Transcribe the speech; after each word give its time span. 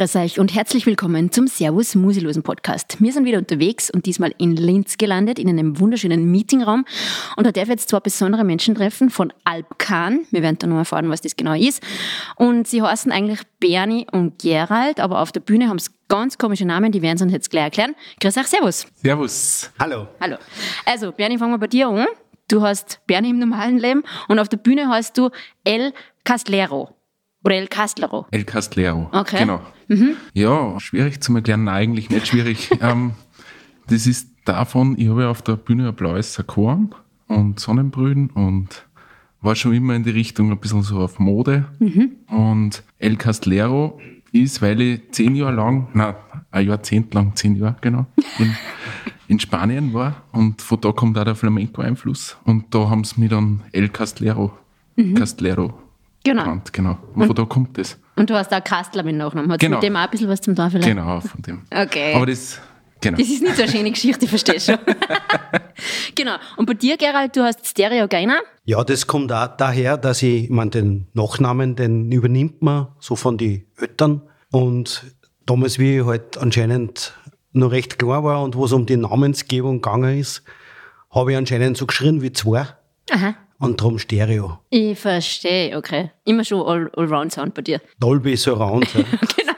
Grüß 0.00 0.16
euch 0.16 0.40
und 0.40 0.54
herzlich 0.54 0.86
willkommen 0.86 1.30
zum 1.30 1.46
Servus 1.46 1.94
Musilosen 1.94 2.42
Podcast. 2.42 3.02
Wir 3.02 3.12
sind 3.12 3.26
wieder 3.26 3.36
unterwegs 3.36 3.90
und 3.90 4.06
diesmal 4.06 4.32
in 4.38 4.56
Linz 4.56 4.96
gelandet, 4.96 5.38
in 5.38 5.46
einem 5.46 5.78
wunderschönen 5.78 6.30
Meetingraum. 6.30 6.86
Und 7.36 7.46
da 7.46 7.52
darf 7.52 7.64
ich 7.64 7.68
jetzt 7.68 7.90
zwei 7.90 8.00
besondere 8.00 8.42
Menschen 8.42 8.74
treffen 8.74 9.10
von 9.10 9.30
Alpkan. 9.44 10.20
Wir 10.30 10.40
werden 10.40 10.56
dann 10.58 10.70
noch 10.70 10.78
erfahren, 10.78 11.10
was 11.10 11.20
das 11.20 11.36
genau 11.36 11.52
ist. 11.52 11.82
Und 12.36 12.66
sie 12.66 12.80
heißen 12.80 13.12
eigentlich 13.12 13.40
Bernie 13.58 14.06
und 14.10 14.38
Gerald, 14.38 15.00
aber 15.00 15.20
auf 15.20 15.32
der 15.32 15.40
Bühne 15.40 15.68
haben 15.68 15.78
sie 15.78 15.90
ganz 16.08 16.38
komische 16.38 16.64
Namen, 16.64 16.92
die 16.92 17.02
werden 17.02 17.18
sie 17.18 17.24
uns 17.24 17.34
jetzt 17.34 17.50
gleich 17.50 17.64
erklären. 17.64 17.94
Grüß 18.22 18.38
euch, 18.38 18.46
Servus. 18.46 18.86
Servus. 19.02 19.70
Hallo. 19.78 20.06
Hallo. 20.18 20.38
Also, 20.86 21.12
Bernie, 21.12 21.36
fangen 21.36 21.52
wir 21.52 21.58
bei 21.58 21.66
dir 21.66 21.88
an. 21.88 22.06
Du 22.48 22.62
hast 22.62 23.00
Bernie 23.06 23.28
im 23.28 23.38
normalen 23.38 23.76
Leben 23.76 24.02
und 24.28 24.38
auf 24.38 24.48
der 24.48 24.56
Bühne 24.56 24.88
heißt 24.88 25.18
du 25.18 25.28
El 25.62 25.92
Castlero. 26.24 26.96
Oder 27.42 27.56
El 27.56 27.68
Castlero. 27.68 28.26
El 28.30 28.44
Castlero. 28.44 29.08
Okay. 29.12 29.38
Genau. 29.40 29.60
Ja, 30.34 30.78
schwierig 30.78 31.20
zu 31.20 31.34
erklären, 31.34 31.64
nein, 31.64 31.74
eigentlich 31.74 32.10
nicht 32.10 32.28
schwierig. 32.28 32.70
ähm, 32.80 33.12
das 33.88 34.06
ist 34.06 34.30
davon, 34.44 34.96
ich 34.98 35.08
habe 35.08 35.22
ja 35.22 35.30
auf 35.30 35.42
der 35.42 35.56
Bühne 35.56 35.88
ein 35.88 35.94
blaues 35.94 36.34
Sakkorn 36.34 36.94
und 37.26 37.58
Sonnenbrühen 37.58 38.30
und 38.30 38.86
war 39.40 39.56
schon 39.56 39.72
immer 39.72 39.94
in 39.94 40.04
die 40.04 40.10
Richtung 40.10 40.50
ein 40.50 40.58
bisschen 40.58 40.82
so 40.82 40.98
auf 40.98 41.18
Mode. 41.18 41.64
Und 42.28 42.82
El 42.98 43.16
Castlero 43.16 43.98
ist, 44.32 44.60
weil 44.60 44.80
ich 44.80 45.00
zehn 45.12 45.34
Jahre 45.34 45.54
lang, 45.54 45.88
na, 45.94 46.16
ein 46.50 46.66
Jahrzehnt 46.66 47.14
lang, 47.14 47.34
zehn 47.34 47.56
Jahre 47.56 47.76
genau, 47.80 48.06
in, 48.38 48.54
in 49.28 49.40
Spanien 49.40 49.94
war 49.94 50.22
und 50.32 50.62
von 50.62 50.80
da 50.80 50.92
kommt 50.92 51.18
auch 51.18 51.24
der 51.24 51.34
Flamenco-Einfluss 51.34 52.36
und 52.44 52.74
da 52.74 52.90
haben 52.90 53.04
sie 53.04 53.20
mich 53.20 53.30
dann 53.30 53.62
El 53.72 53.88
Castlero, 53.88 54.52
Castlero 55.14 55.72
Genau. 56.24 56.42
genannt, 56.42 56.72
genau. 56.72 56.98
Und 57.14 57.26
von 57.26 57.34
da 57.34 57.44
kommt 57.44 57.78
das. 57.78 57.98
Und 58.16 58.28
du 58.28 58.34
hast 58.34 58.52
auch 58.52 58.62
Kastler 58.62 59.02
mit 59.02 59.16
Nachnamen. 59.16 59.50
Hat 59.52 59.60
Genau. 59.60 59.76
mit 59.76 59.84
dem 59.84 59.96
auch 59.96 60.00
ein 60.00 60.10
bisschen 60.10 60.28
was 60.28 60.40
zum 60.40 60.54
vielleicht? 60.54 60.82
Genau, 60.86 61.20
von 61.20 61.40
dem. 61.42 61.62
Okay. 61.74 62.14
Aber 62.14 62.26
das, 62.26 62.60
genau. 63.00 63.16
Das 63.16 63.26
ist 63.28 63.42
nicht 63.42 63.56
so 63.56 63.62
eine 63.62 63.70
schöne 63.72 63.90
Geschichte, 63.90 64.24
ich 64.24 64.28
verstehe 64.30 64.60
schon. 64.60 64.76
genau. 66.14 66.36
Und 66.56 66.66
bei 66.66 66.74
dir, 66.74 66.96
Gerald, 66.96 67.34
du 67.36 67.42
hast 67.42 67.66
Stereogener. 67.66 68.40
Ja, 68.64 68.84
das 68.84 69.06
kommt 69.06 69.32
auch 69.32 69.48
daher, 69.56 69.96
dass 69.96 70.22
ich, 70.22 70.44
ich 70.44 70.50
meine, 70.50 70.70
den 70.70 71.06
Nachnamen, 71.14 71.76
den 71.76 72.10
übernimmt 72.12 72.60
man 72.62 72.88
so 72.98 73.16
von 73.16 73.38
die 73.38 73.66
Eltern. 73.78 74.22
Und 74.50 75.04
damals, 75.46 75.78
wie 75.78 75.98
ich 75.98 76.04
halt 76.04 76.36
anscheinend 76.38 77.14
noch 77.52 77.72
recht 77.72 77.98
klar 77.98 78.22
war 78.24 78.42
und 78.42 78.54
wo 78.56 78.64
es 78.66 78.72
um 78.72 78.86
die 78.86 78.96
Namensgebung 78.96 79.80
gegangen 79.80 80.18
ist, 80.18 80.42
habe 81.10 81.32
ich 81.32 81.38
anscheinend 81.38 81.76
so 81.76 81.86
geschrien 81.86 82.22
wie 82.22 82.32
zwei. 82.32 82.66
Aha. 83.10 83.34
Und 83.60 83.80
drum 83.80 83.98
Stereo. 83.98 84.58
Ich 84.70 84.98
verstehe, 84.98 85.76
okay. 85.76 86.10
Immer 86.24 86.44
schon 86.44 86.66
all, 86.66 86.90
Allround 86.96 87.30
Sound 87.30 87.54
bei 87.54 87.62
dir. 87.62 87.80
Dolby 88.00 88.36
Surround. 88.36 88.92
ja. 88.94 89.04
Genau. 89.36 89.54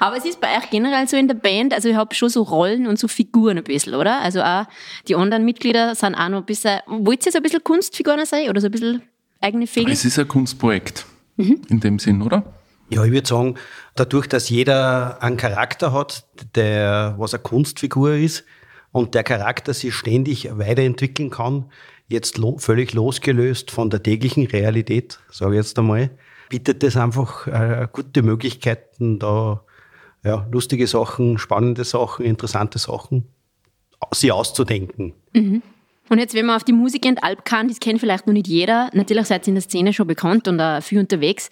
Aber 0.00 0.16
es 0.16 0.24
ist 0.24 0.40
bei 0.40 0.56
euch 0.56 0.70
generell 0.70 1.08
so 1.08 1.16
in 1.16 1.26
der 1.26 1.34
Band, 1.34 1.74
also 1.74 1.88
ich 1.88 1.96
habe 1.96 2.14
schon 2.14 2.28
so 2.28 2.42
Rollen 2.42 2.86
und 2.86 2.98
so 2.98 3.08
Figuren 3.08 3.58
ein 3.58 3.64
bisschen, 3.64 3.94
oder? 3.94 4.20
Also 4.20 4.42
auch 4.42 4.66
die 5.08 5.16
anderen 5.16 5.44
Mitglieder 5.44 5.94
sind 5.96 6.14
auch 6.14 6.28
noch 6.28 6.38
ein 6.38 6.44
bisschen, 6.44 6.80
wollt 6.86 7.26
ihr 7.26 7.32
so 7.32 7.38
ein 7.38 7.42
bisschen 7.42 7.64
Kunstfiguren 7.64 8.24
sein 8.24 8.48
oder 8.48 8.60
so 8.60 8.68
ein 8.68 8.70
bisschen 8.70 9.02
eigene 9.40 9.66
Fähigkeit? 9.66 9.94
Es 9.94 10.04
ist 10.04 10.18
ein 10.18 10.28
Kunstprojekt. 10.28 11.04
Mhm. 11.36 11.62
In 11.68 11.80
dem 11.80 11.98
Sinn, 11.98 12.22
oder? 12.22 12.44
Ja, 12.90 13.04
ich 13.04 13.10
würde 13.10 13.26
sagen, 13.26 13.56
dadurch, 13.96 14.28
dass 14.28 14.48
jeder 14.48 15.22
einen 15.22 15.36
Charakter 15.36 15.92
hat, 15.92 16.24
der 16.54 17.14
was 17.18 17.34
eine 17.34 17.42
Kunstfigur 17.42 18.12
ist 18.14 18.44
und 18.92 19.14
der 19.14 19.24
Charakter 19.24 19.74
sich 19.74 19.94
ständig 19.94 20.48
weiterentwickeln 20.52 21.30
kann, 21.30 21.66
jetzt 22.08 22.38
lo 22.38 22.58
völlig 22.58 22.94
losgelöst 22.94 23.70
von 23.70 23.90
der 23.90 24.02
täglichen 24.02 24.46
Realität, 24.46 25.18
sage 25.30 25.52
ich 25.52 25.58
jetzt 25.58 25.78
einmal, 25.78 26.10
bietet 26.48 26.82
das 26.82 26.96
einfach 26.96 27.46
äh, 27.46 27.86
gute 27.92 28.22
Möglichkeiten, 28.22 29.18
da 29.18 29.62
ja, 30.24 30.46
lustige 30.50 30.86
Sachen, 30.86 31.38
spannende 31.38 31.84
Sachen, 31.84 32.24
interessante 32.24 32.78
Sachen 32.78 33.28
sie 34.12 34.32
auszudenken. 34.32 35.12
Und 36.08 36.18
jetzt, 36.18 36.34
wenn 36.34 36.46
man 36.46 36.56
auf 36.56 36.64
die 36.64 36.72
Musik 36.72 37.04
und 37.04 37.22
Alp 37.22 37.44
kann, 37.44 37.68
das 37.68 37.80
kennt 37.80 38.00
vielleicht 38.00 38.26
noch 38.26 38.32
nicht 38.32 38.46
jeder. 38.46 38.88
Natürlich 38.94 39.26
seid 39.26 39.46
ihr 39.46 39.48
in 39.48 39.54
der 39.56 39.62
Szene 39.62 39.92
schon 39.92 40.06
bekannt 40.06 40.48
und 40.48 40.60
auch 40.60 40.82
viel 40.82 40.98
unterwegs. 40.98 41.50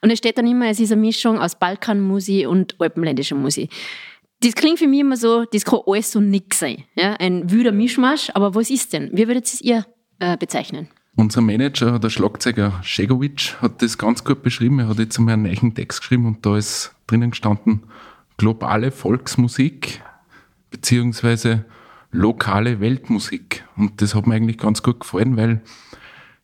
Und 0.00 0.10
es 0.10 0.18
steht 0.18 0.38
dann 0.38 0.46
immer, 0.46 0.68
es 0.68 0.80
ist 0.80 0.90
eine 0.90 1.00
Mischung 1.00 1.38
aus 1.38 1.54
Balkanmusik 1.54 2.48
und 2.48 2.74
alpenländischer 2.80 3.36
Musik. 3.36 3.70
Das 4.40 4.54
klingt 4.54 4.80
für 4.80 4.88
mich 4.88 5.00
immer 5.00 5.16
so, 5.16 5.44
das 5.44 5.64
kann 5.64 5.80
alles 5.86 6.16
und 6.16 6.30
nix 6.30 6.58
sein. 6.58 6.82
Ja? 6.96 7.14
Ein 7.14 7.50
wüder 7.50 7.70
Mischmasch, 7.70 8.30
aber 8.34 8.56
was 8.56 8.70
ist 8.70 8.92
denn? 8.92 9.10
Wie 9.12 9.28
würdet 9.28 9.60
ihr 9.60 9.86
äh, 10.22 10.36
bezeichnen? 10.36 10.88
Unser 11.16 11.42
Manager, 11.42 11.98
der 11.98 12.08
Schlagzeuger 12.08 12.80
Schegovic, 12.82 13.56
hat 13.60 13.82
das 13.82 13.98
ganz 13.98 14.24
gut 14.24 14.42
beschrieben. 14.42 14.78
Er 14.78 14.88
hat 14.88 14.98
jetzt 14.98 15.18
einmal 15.18 15.34
einen 15.34 15.42
neuen 15.42 15.74
Text 15.74 16.00
geschrieben 16.00 16.26
und 16.26 16.46
da 16.46 16.56
ist 16.56 16.94
drinnen 17.06 17.32
gestanden, 17.32 17.82
globale 18.38 18.90
Volksmusik 18.90 20.00
beziehungsweise 20.70 21.66
lokale 22.12 22.80
Weltmusik. 22.80 23.64
Und 23.76 24.00
das 24.00 24.14
hat 24.14 24.26
mir 24.26 24.34
eigentlich 24.34 24.58
ganz 24.58 24.82
gut 24.82 25.00
gefallen, 25.00 25.36
weil 25.36 25.60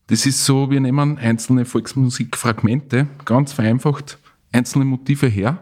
das 0.08 0.26
ist 0.26 0.44
so, 0.44 0.70
wir 0.70 0.80
nehmen 0.80 1.18
einzelne 1.18 1.64
Volksmusikfragmente, 1.64 3.06
ganz 3.24 3.52
vereinfacht, 3.52 4.18
einzelne 4.52 4.84
Motive 4.84 5.28
her 5.28 5.58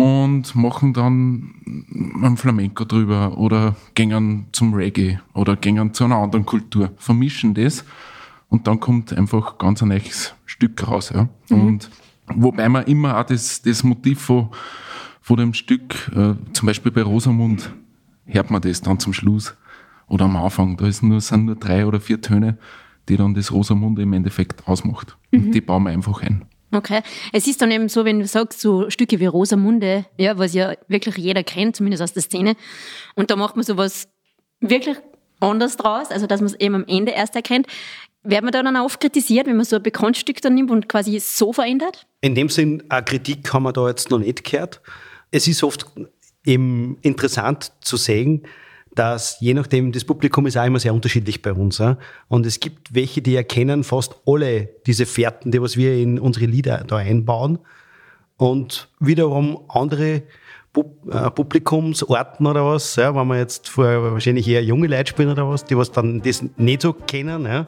und 0.00 0.54
machen 0.54 0.92
dann 0.92 1.54
ein 2.22 2.36
Flamenco 2.36 2.84
drüber 2.84 3.36
oder 3.36 3.76
gehen 3.94 4.46
zum 4.52 4.74
Reggae 4.74 5.18
oder 5.34 5.56
gehen 5.56 5.92
zu 5.92 6.04
einer 6.04 6.16
anderen 6.16 6.46
Kultur, 6.46 6.92
vermischen 6.96 7.54
das 7.54 7.84
und 8.48 8.66
dann 8.66 8.80
kommt 8.80 9.12
einfach 9.12 9.58
ganz 9.58 9.82
ein 9.82 9.88
neues 9.88 10.34
Stück 10.46 10.86
raus. 10.86 11.12
Ja. 11.14 11.28
Und 11.50 11.90
wobei 12.34 12.68
man 12.68 12.84
immer 12.84 13.18
auch 13.18 13.24
das, 13.24 13.62
das 13.62 13.84
Motiv 13.84 14.20
von, 14.20 14.48
von 15.20 15.36
dem 15.36 15.54
Stück, 15.54 16.10
äh, 16.14 16.34
zum 16.52 16.66
Beispiel 16.66 16.92
bei 16.92 17.02
Rosamund, 17.02 17.70
hört 18.26 18.50
man 18.50 18.62
das 18.62 18.80
dann 18.80 18.98
zum 18.98 19.12
Schluss 19.12 19.56
oder 20.08 20.24
am 20.24 20.36
Anfang, 20.36 20.76
da 20.76 20.86
ist 20.86 21.02
nur, 21.02 21.20
sind 21.20 21.44
nur 21.44 21.56
drei 21.56 21.86
oder 21.86 22.00
vier 22.00 22.20
Töne, 22.20 22.58
die 23.08 23.16
dann 23.16 23.34
das 23.34 23.52
Rosamunde 23.52 24.02
im 24.02 24.12
Endeffekt 24.12 24.66
ausmacht. 24.66 25.16
Und 25.32 25.52
die 25.52 25.60
bauen 25.60 25.84
wir 25.84 25.90
einfach 25.90 26.22
ein. 26.22 26.44
Okay. 26.72 27.02
Es 27.32 27.46
ist 27.46 27.60
dann 27.62 27.70
eben 27.70 27.88
so, 27.88 28.04
wenn 28.04 28.20
du 28.20 28.26
sagst, 28.26 28.60
so 28.60 28.90
Stücke 28.90 29.18
wie 29.18 29.26
Rosamunde, 29.26 30.06
ja, 30.16 30.38
was 30.38 30.54
ja 30.54 30.74
wirklich 30.88 31.16
jeder 31.16 31.42
kennt, 31.42 31.76
zumindest 31.76 32.02
aus 32.02 32.12
der 32.12 32.22
Szene. 32.22 32.54
Und 33.14 33.30
da 33.30 33.36
macht 33.36 33.56
man 33.56 33.64
sowas 33.64 34.08
wirklich 34.60 34.96
anders 35.40 35.76
draus, 35.76 36.10
also 36.10 36.26
dass 36.26 36.40
man 36.40 36.48
es 36.48 36.60
eben 36.60 36.74
am 36.74 36.84
Ende 36.86 37.12
erst 37.12 37.34
erkennt. 37.34 37.66
Wird 38.22 38.42
man 38.42 38.52
da 38.52 38.62
dann 38.62 38.76
auch 38.76 38.84
oft 38.84 39.00
kritisiert, 39.00 39.46
wenn 39.46 39.56
man 39.56 39.64
so 39.64 39.76
ein 39.76 39.82
Bekanntstück 39.82 40.42
dann 40.42 40.54
nimmt 40.54 40.70
und 40.70 40.88
quasi 40.88 41.18
so 41.18 41.52
verändert? 41.52 42.06
In 42.20 42.34
dem 42.34 42.50
Sinn, 42.50 42.82
eine 42.90 43.02
Kritik 43.02 43.52
haben 43.52 43.62
wir 43.62 43.72
da 43.72 43.88
jetzt 43.88 44.10
noch 44.10 44.18
nicht 44.18 44.44
gehört. 44.44 44.82
Es 45.30 45.48
ist 45.48 45.62
oft 45.62 45.86
eben 46.44 46.98
interessant 47.00 47.72
zu 47.80 47.96
sehen, 47.96 48.46
dass 48.94 49.38
je 49.40 49.54
nachdem, 49.54 49.92
das 49.92 50.04
Publikum 50.04 50.46
ist 50.46 50.56
auch 50.56 50.64
immer 50.64 50.80
sehr 50.80 50.94
unterschiedlich 50.94 51.42
bei 51.42 51.52
uns. 51.52 51.78
Ja? 51.78 51.96
Und 52.28 52.46
es 52.46 52.60
gibt 52.60 52.94
welche, 52.94 53.22
die 53.22 53.36
erkennen 53.36 53.84
fast 53.84 54.16
alle 54.26 54.68
diese 54.86 55.06
Fährten, 55.06 55.52
die 55.52 55.62
was 55.62 55.76
wir 55.76 55.94
in 55.94 56.18
unsere 56.18 56.46
Lieder 56.46 56.84
da 56.86 56.96
einbauen. 56.96 57.58
Und 58.36 58.88
wiederum 58.98 59.60
andere 59.68 60.22
äh, 60.76 61.30
Publikumsorten 61.30 62.46
oder 62.46 62.64
was, 62.64 62.96
ja, 62.96 63.14
wenn 63.14 63.26
wir 63.26 63.38
jetzt 63.38 63.68
vor 63.68 64.12
wahrscheinlich 64.12 64.48
eher 64.48 64.62
junge 64.62 64.86
Leute 64.86 65.10
spielen 65.10 65.30
oder 65.30 65.48
was, 65.48 65.64
die 65.64 65.76
was 65.76 65.92
dann 65.92 66.22
das 66.22 66.44
nicht 66.56 66.82
so 66.82 66.92
kennen, 66.92 67.44
ja, 67.44 67.66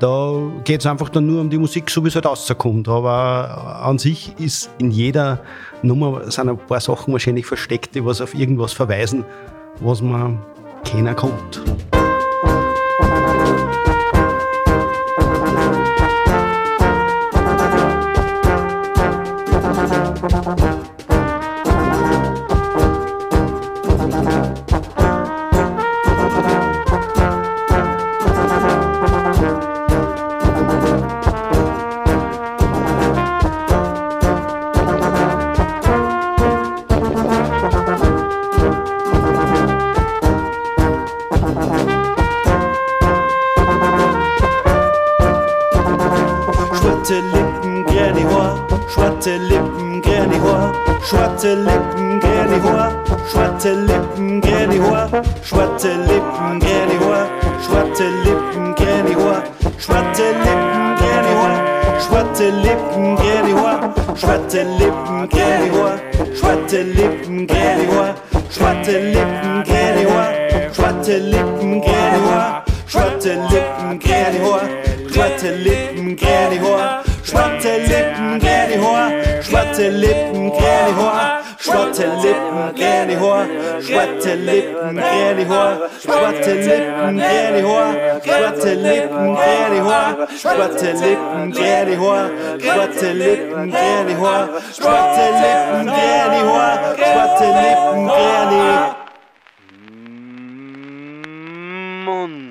da 0.00 0.50
geht 0.64 0.80
es 0.80 0.86
einfach 0.86 1.08
dann 1.08 1.26
nur 1.26 1.40
um 1.40 1.48
die 1.48 1.56
Musik, 1.56 1.88
so 1.88 2.04
wie 2.04 2.08
es 2.08 2.14
halt 2.14 2.26
rauskommt. 2.26 2.88
Aber 2.88 3.80
an 3.82 3.98
sich 3.98 4.34
ist 4.38 4.70
in 4.78 4.90
jeder 4.90 5.40
Nummer 5.82 6.30
sind 6.30 6.48
ein 6.48 6.58
paar 6.58 6.80
Sachen 6.80 7.12
wahrscheinlich 7.12 7.46
versteckt, 7.46 7.94
die 7.94 8.04
was 8.04 8.20
auf 8.20 8.34
irgendwas 8.34 8.72
verweisen, 8.72 9.24
was 9.80 10.02
man 10.02 10.38
keiner 10.84 11.14
kommt. 11.14 11.60
Schwarze 47.06 47.22
Lippen, 47.22 47.84
grüne 47.84 48.34
Haar, 48.34 48.66
schwarze 48.92 49.36
Lippen, 49.36 50.02
grüne 50.02 50.42
Haar, 50.42 50.72
schwarze 51.04 51.54
Lippen, 51.54 52.18
grüne 52.18 52.60
Haar, 52.64 52.92
schwarze 53.30 53.74
Lippen, 53.74 54.40
grüne 54.40 54.82
Haar, 54.82 55.22
schwarze 55.44 55.88
Lippen, 55.94 56.58
grüne 56.58 56.98
Haar, 57.06 57.28
schwarze 57.62 58.08
Lippen, 58.24 58.74
grüne 58.74 59.14
Haar, 59.24 59.42
schwarze 59.78 60.32
Lippen, 60.32 60.96
grüne 60.96 61.38
Haar, 61.38 62.00
schwarze 62.00 62.50
Lippen, 62.50 63.16
grüne 63.16 63.62
Haar, 63.62 63.94
schwarze 64.16 64.62
Lippen, 64.64 65.28
grüne 65.28 65.76
Haar, 65.78 66.00
schwarze 66.34 66.82
Lippen, 66.82 67.46
grüne 67.46 67.86
Haar, 67.94 68.14
schwarze 68.50 68.98
Lippen, 68.98 69.64
grüne 69.64 70.10
Haar, 70.10 70.34
schwarze 70.72 71.18
Lippen, 71.18 71.80
grüne 71.80 72.30
Haar, 72.30 72.64
schwarze 72.88 73.34
Lippen, 73.48 73.98
grüne 74.00 74.50
Haar, 74.50 74.85
schwarze 75.16 75.50
Lippen, 75.50 76.16
grüne 76.16 76.60
Haar, 76.60 77.02
schwarze 77.24 77.78
Lippen, 77.78 78.38
grüne 78.38 78.76
Haar, 78.84 79.10
schwarze 79.42 79.88
Lippen, 79.88 80.50
grüne 80.50 80.96
Haar, 80.96 81.42
schwarze 81.58 82.06
Lippen, 82.22 82.74
grüne 82.74 83.18
Haar, 83.20 83.46
schwarze 83.80 84.34
Lippen, 84.34 84.96
grüne 84.96 85.48
Haar, 85.48 85.90
schwarze 86.02 86.54
Lippen, 86.54 87.16
grüne 87.16 87.62
Haar, 87.66 87.94
schwarze 88.22 88.74
Lippen, 88.74 89.34
grüne 89.36 89.84
Haar, 89.84 90.28
schwarze 90.38 90.92
Lippen, 90.92 91.52
grüne 91.52 91.98
Haar, 92.00 92.30
schwarze 92.60 93.12
Lippen, 93.12 93.70
grüne 93.70 94.14
Haar, 94.20 94.48
schwarze 94.76 95.26
Lippen, 95.42 95.86
grüne 95.86 96.40
Haar, 96.52 96.78
schwarze 96.96 97.46
Lippen, 97.62 98.06
grüne 98.06 98.94
Mund. 102.04 102.45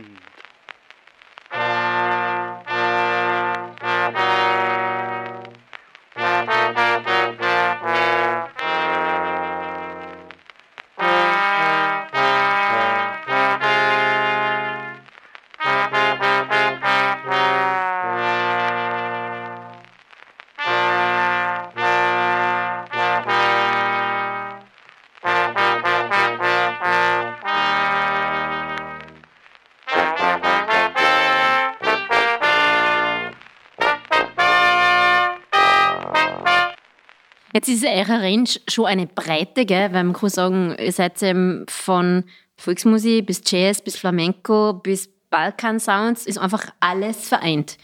Jetzt 37.55 37.69
ist 37.69 37.85
eure 37.85 38.21
Range 38.21 38.49
schon 38.67 38.85
eine 38.85 39.07
breite, 39.07 39.65
gell? 39.65 39.93
weil 39.93 40.03
man 40.03 40.11
kann 40.11 40.27
sagen, 40.27 40.75
ihr 40.77 40.91
seid 40.91 41.23
ähm, 41.23 41.65
von 41.69 42.25
Volksmusik 42.57 43.27
bis 43.27 43.43
Jazz, 43.45 43.81
bis 43.81 43.95
Flamenco, 43.95 44.73
bis 44.73 45.09
Balkan-Sounds, 45.29 46.25
ist 46.25 46.37
einfach 46.37 46.65
alles 46.81 47.29
vereint. 47.29 47.77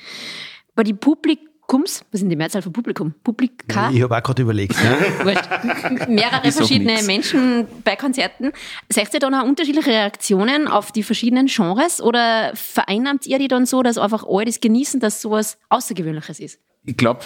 Bei 0.76 0.84
den 0.84 0.98
Publikums, 0.98 2.04
was 2.12 2.20
sind 2.20 2.28
die 2.28 2.36
Mehrzahl 2.36 2.62
von 2.62 2.74
Publikum? 2.74 3.14
Publika? 3.24 3.90
Ich 3.92 4.02
habe 4.02 4.18
auch 4.18 4.22
gerade 4.22 4.42
überlegt. 4.42 4.76
Ne? 4.84 4.98
Mehrere 6.10 6.42
Ich 6.48 6.54
sag 6.54 6.66
verschiedene. 6.66 7.02
Menschen 7.04 7.66
bei 7.86 7.96
Konzerten. 7.96 8.52
Seht 8.90 9.14
ihr 9.14 9.22
dann 9.22 9.34
auch 9.34 9.46
unterschiedliche 9.46 9.90
Reaktionen 9.90 10.68
auf 10.68 10.92
die 10.92 11.04
verschiedenen 11.04 11.46
Genres 11.46 12.02
oder 12.02 12.52
vereinnahmt 12.56 13.26
ihr 13.26 13.40
die 13.40 13.48
dann 13.48 13.66
so, 13.66 13.84
dass 13.84 13.98
einfach 13.98 14.26
alle 14.28 14.44
das 14.44 14.60
genießen, 14.60 15.00
dass 15.00 15.22
sowas 15.22 15.58
Außergewöhnliches 15.70 16.42
ist? 16.42 16.60
Ich 16.84 16.98
glaube, 16.98 17.22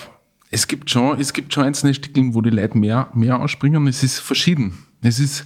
es 0.55 0.67
gibt 0.67 0.89
schon, 0.89 1.19
es 1.19 1.33
gibt 1.33 1.53
schon 1.53 1.65
einzelne 1.65 1.93
Stücke, 1.93 2.33
wo 2.33 2.39
die 2.39 2.49
Leute 2.49 2.77
mehr, 2.77 3.09
mehr 3.13 3.41
ausspringen. 3.41 3.87
Es 3.87 4.03
ist 4.03 4.19
verschieden. 4.19 4.85
Es 5.01 5.19
ist, 5.19 5.43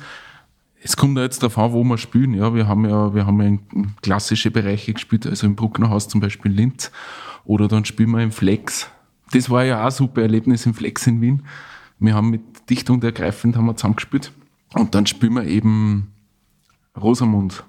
es 0.84 0.96
kommt 0.96 1.18
da 1.18 1.24
jetzt 1.24 1.42
darauf 1.42 1.58
an, 1.58 1.74
wo 1.74 1.84
wir 1.84 1.98
spielen. 1.98 2.36
Ja, 2.36 2.54
wir 2.54 2.68
haben 2.68 2.86
ja, 2.88 3.12
wir 3.16 3.26
haben 3.26 3.42
ja 3.42 3.48
in 3.48 3.96
klassische 4.04 4.52
Bereiche 4.52 4.94
gespielt, 4.94 5.26
also 5.26 5.48
im 5.48 5.56
Brucknerhaus 5.56 6.08
zum 6.10 6.22
Beispiel 6.22 6.52
in 6.52 6.58
Linz. 6.58 6.92
Oder 7.44 7.68
dann 7.68 7.86
spielen 7.86 8.12
wir 8.12 8.22
im 8.22 8.32
Flex. 8.32 8.88
Das 9.32 9.50
war 9.50 9.66
ja 9.66 9.82
auch 9.82 9.86
ein 9.86 9.92
super 9.92 10.22
Erlebnis 10.22 10.68
im 10.68 10.76
Flex 10.76 11.08
in 11.08 11.22
Wien. 11.22 11.42
Wir 11.98 12.14
haben 12.14 12.30
mit 12.30 12.70
Dichtung 12.70 13.00
der 13.00 13.12
Greifend 13.12 13.58
haben 13.58 13.66
wir 13.66 13.76
zusammengespielt. 13.76 14.32
Und 14.76 14.94
dann 14.94 15.08
spielen 15.08 15.34
wir 15.34 15.46
eben 15.46 16.14
Rosamund. 16.96 17.64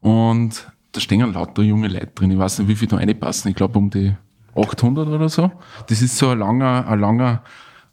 Und 0.00 0.70
da 0.92 1.00
stehen 1.00 1.32
lauter 1.32 1.62
junge 1.62 1.88
Leute 1.88 2.08
drin. 2.08 2.30
Ich 2.30 2.38
weiß 2.38 2.58
nicht, 2.58 2.68
wie 2.68 2.76
viel 2.76 2.88
da 2.88 2.96
reinpassen. 2.96 3.50
Ich 3.50 3.56
glaube 3.56 3.78
um 3.78 3.88
die 3.88 4.14
800 4.56 5.08
oder 5.08 5.28
so. 5.28 5.50
Das 5.88 6.02
ist 6.02 6.16
so 6.16 6.30
ein 6.30 6.38
langer, 6.38 6.86
ein 6.88 7.00
langer, 7.00 7.42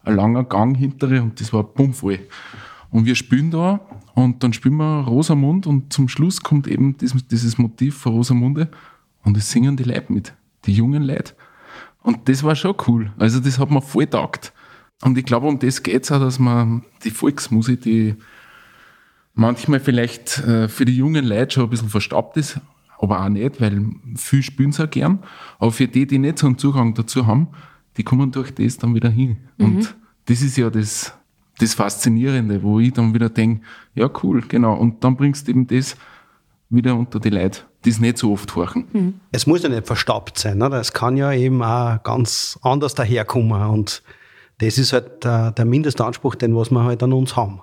ein 0.04 0.16
langer 0.16 0.44
Gang 0.44 0.78
hintere 0.78 1.22
und 1.22 1.40
das 1.40 1.54
war 1.54 1.64
bummvoll. 1.64 2.20
Und 2.90 3.06
wir 3.06 3.16
spielen 3.16 3.52
da 3.52 3.80
und 4.14 4.44
dann 4.44 4.54
spielen 4.54 4.76
wir 4.78 5.02
Rosamund 5.02 5.66
und 5.66 5.92
zum 5.92 6.08
Schluss 6.08 6.42
kommt 6.42 6.68
eben 6.68 6.98
dieses, 6.98 7.28
dieses 7.28 7.58
Motiv 7.58 7.98
von 7.98 8.14
Rosamunde 8.14 8.70
und 9.24 9.36
es 9.38 9.52
singen 9.52 9.78
die 9.78 9.84
Leute 9.84 10.14
mit, 10.14 10.34
die 10.66 10.74
jungen 10.74 11.04
Leute. 11.04 11.34
Und 12.04 12.30
das 12.30 12.44
war 12.44 12.56
schon 12.56 12.76
cool. 12.88 13.12
Also 13.18 13.40
das 13.40 13.58
hat 13.58 13.72
mir 13.72 13.82
voll 13.82 14.08
taugt. 14.08 14.54
Und 15.02 15.18
ich 15.18 15.26
glaube, 15.26 15.48
um 15.48 15.60
das 15.60 15.84
geht's 15.84 16.12
auch, 16.12 16.20
dass 16.20 16.38
man 16.38 16.84
die 17.04 17.12
Volksmusik, 17.12 17.82
die 17.82 18.16
manchmal 19.34 19.80
vielleicht 19.80 20.40
äh, 20.40 20.68
für 20.68 20.86
die 20.86 20.96
jungen 20.96 21.26
Leute 21.26 21.56
schon 21.56 21.64
ein 21.64 21.70
bisschen 21.70 21.90
verstaubt 21.90 22.38
ist, 22.38 22.60
aber 23.04 23.22
auch 23.22 23.30
nicht, 23.30 23.60
weil 23.60 23.86
viel 24.16 24.42
spielen 24.42 24.72
sie 24.72 24.84
auch 24.84 24.90
gern. 24.90 25.20
Aber 25.60 25.72
für 25.72 25.88
die, 25.88 26.08
die 26.08 26.18
nicht 26.18 26.40
so 26.40 26.48
einen 26.48 26.58
Zugang 26.58 26.94
dazu 26.94 27.28
haben, 27.28 27.50
die 27.98 28.04
kommen 28.04 28.32
durch 28.32 28.56
das 28.56 28.78
dann 28.78 28.96
wieder 28.96 29.10
hin. 29.10 29.38
Und 29.60 29.96
das 30.26 30.42
ist 30.42 30.58
ja 30.58 30.70
das, 30.70 31.14
das 31.60 31.74
Faszinierende, 31.74 32.64
wo 32.64 32.80
ich 32.80 32.94
dann 32.94 33.14
wieder 33.14 33.30
denke, 33.30 33.62
ja 33.94 34.10
cool, 34.24 34.42
genau. 34.48 34.76
Und 34.76 35.04
dann 35.04 35.18
bringst 35.18 35.48
du 35.48 35.52
eben 35.52 35.68
das 35.68 35.98
wieder 36.70 36.96
unter 36.96 37.20
die 37.20 37.30
Leute, 37.30 37.62
die 37.84 37.90
es 37.90 38.00
nicht 38.00 38.18
so 38.18 38.32
oft 38.32 38.56
horchen. 38.56 38.86
Es 39.34 39.46
muss 39.46 39.64
ja 39.64 39.70
nicht 39.70 39.86
verstaubt 39.86 40.40
sein, 40.40 40.62
oder? 40.62 40.80
Es 40.80 40.94
kann 40.94 41.18
ja 41.18 41.34
eben 41.34 41.62
auch 41.62 42.02
ganz 42.04 42.58
anders 42.62 42.96
daherkommen 42.96 43.62
und 43.68 44.02
das 44.60 44.78
ist 44.78 44.94
halt 44.94 45.26
der, 45.26 45.52
der 45.52 45.66
Mindestanspruch, 45.66 46.36
den 46.36 46.56
was 46.56 46.72
wir 46.72 46.84
halt 46.84 47.04
an 47.04 47.12
uns 47.12 47.36
haben. 47.36 47.60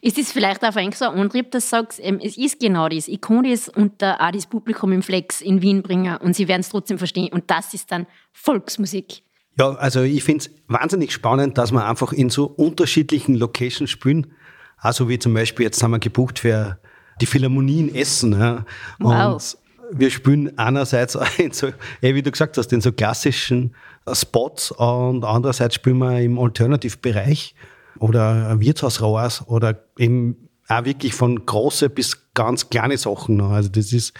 Ist 0.00 0.18
das 0.18 0.32
vielleicht 0.32 0.64
auch 0.64 0.76
ein 0.76 0.92
so 0.92 1.06
ein 1.06 1.18
Antrieb, 1.18 1.50
dass 1.50 1.64
du 1.64 1.70
sagst, 1.70 2.00
ähm, 2.02 2.20
es 2.22 2.36
ist 2.36 2.60
genau 2.60 2.88
das, 2.88 3.08
ich 3.08 3.20
kann 3.20 3.44
das 3.44 3.68
unter 3.68 4.20
auch 4.20 4.30
das 4.30 4.46
Publikum 4.46 4.92
im 4.92 5.02
Flex 5.02 5.40
in 5.40 5.62
Wien 5.62 5.82
bringen 5.82 6.16
und 6.18 6.36
sie 6.36 6.48
werden 6.48 6.60
es 6.60 6.68
trotzdem 6.68 6.98
verstehen 6.98 7.32
und 7.32 7.50
das 7.50 7.72
ist 7.74 7.90
dann 7.90 8.06
Volksmusik. 8.32 9.22
Ja, 9.58 9.70
also 9.74 10.02
ich 10.02 10.24
finde 10.24 10.44
es 10.44 10.50
wahnsinnig 10.68 11.12
spannend, 11.12 11.58
dass 11.58 11.72
wir 11.72 11.84
einfach 11.86 12.12
in 12.12 12.30
so 12.30 12.46
unterschiedlichen 12.46 13.34
Locations 13.34 13.90
spielen. 13.90 14.32
Also 14.78 15.08
wie 15.08 15.18
zum 15.18 15.34
Beispiel, 15.34 15.64
jetzt 15.64 15.82
haben 15.82 15.90
wir 15.90 15.98
gebucht 15.98 16.38
für 16.38 16.78
die 17.20 17.26
Philharmonie 17.26 17.80
in 17.80 17.94
Essen. 17.94 18.32
Ja. 18.32 18.64
Wow. 18.98 19.34
Und 19.34 19.58
wir 19.98 20.10
spielen 20.10 20.58
einerseits 20.58 21.18
in 21.38 21.52
so, 21.52 21.68
eh, 22.00 22.14
wie 22.14 22.22
du 22.22 22.30
gesagt 22.30 22.56
hast, 22.56 22.72
in 22.72 22.80
so 22.80 22.92
klassischen 22.92 23.74
äh, 24.06 24.14
Spots 24.14 24.70
und 24.70 25.24
andererseits 25.24 25.74
spielen 25.74 25.98
wir 25.98 26.20
im 26.20 26.38
Alternative-Bereich 26.38 27.54
oder 27.98 28.60
Wirtshausrohrs 28.60 29.46
oder 29.48 29.84
eben 29.98 30.48
auch 30.68 30.84
wirklich 30.84 31.14
von 31.14 31.44
große 31.44 31.90
bis 31.90 32.32
ganz 32.34 32.70
kleine 32.70 32.96
Sachen. 32.98 33.36
noch. 33.36 33.50
Also 33.50 33.68
das 33.68 33.92
ist, 33.92 34.14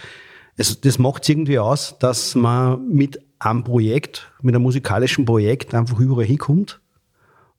es, 0.57 0.79
das 0.81 0.99
macht 0.99 1.27
irgendwie 1.27 1.59
aus, 1.59 1.97
dass 1.99 2.35
man 2.35 2.87
mit 2.89 3.19
einem 3.39 3.63
Projekt, 3.63 4.31
mit 4.41 4.55
einem 4.55 4.63
musikalischen 4.63 5.25
Projekt 5.25 5.73
einfach 5.73 5.99
überall 5.99 6.25
hinkommt. 6.25 6.79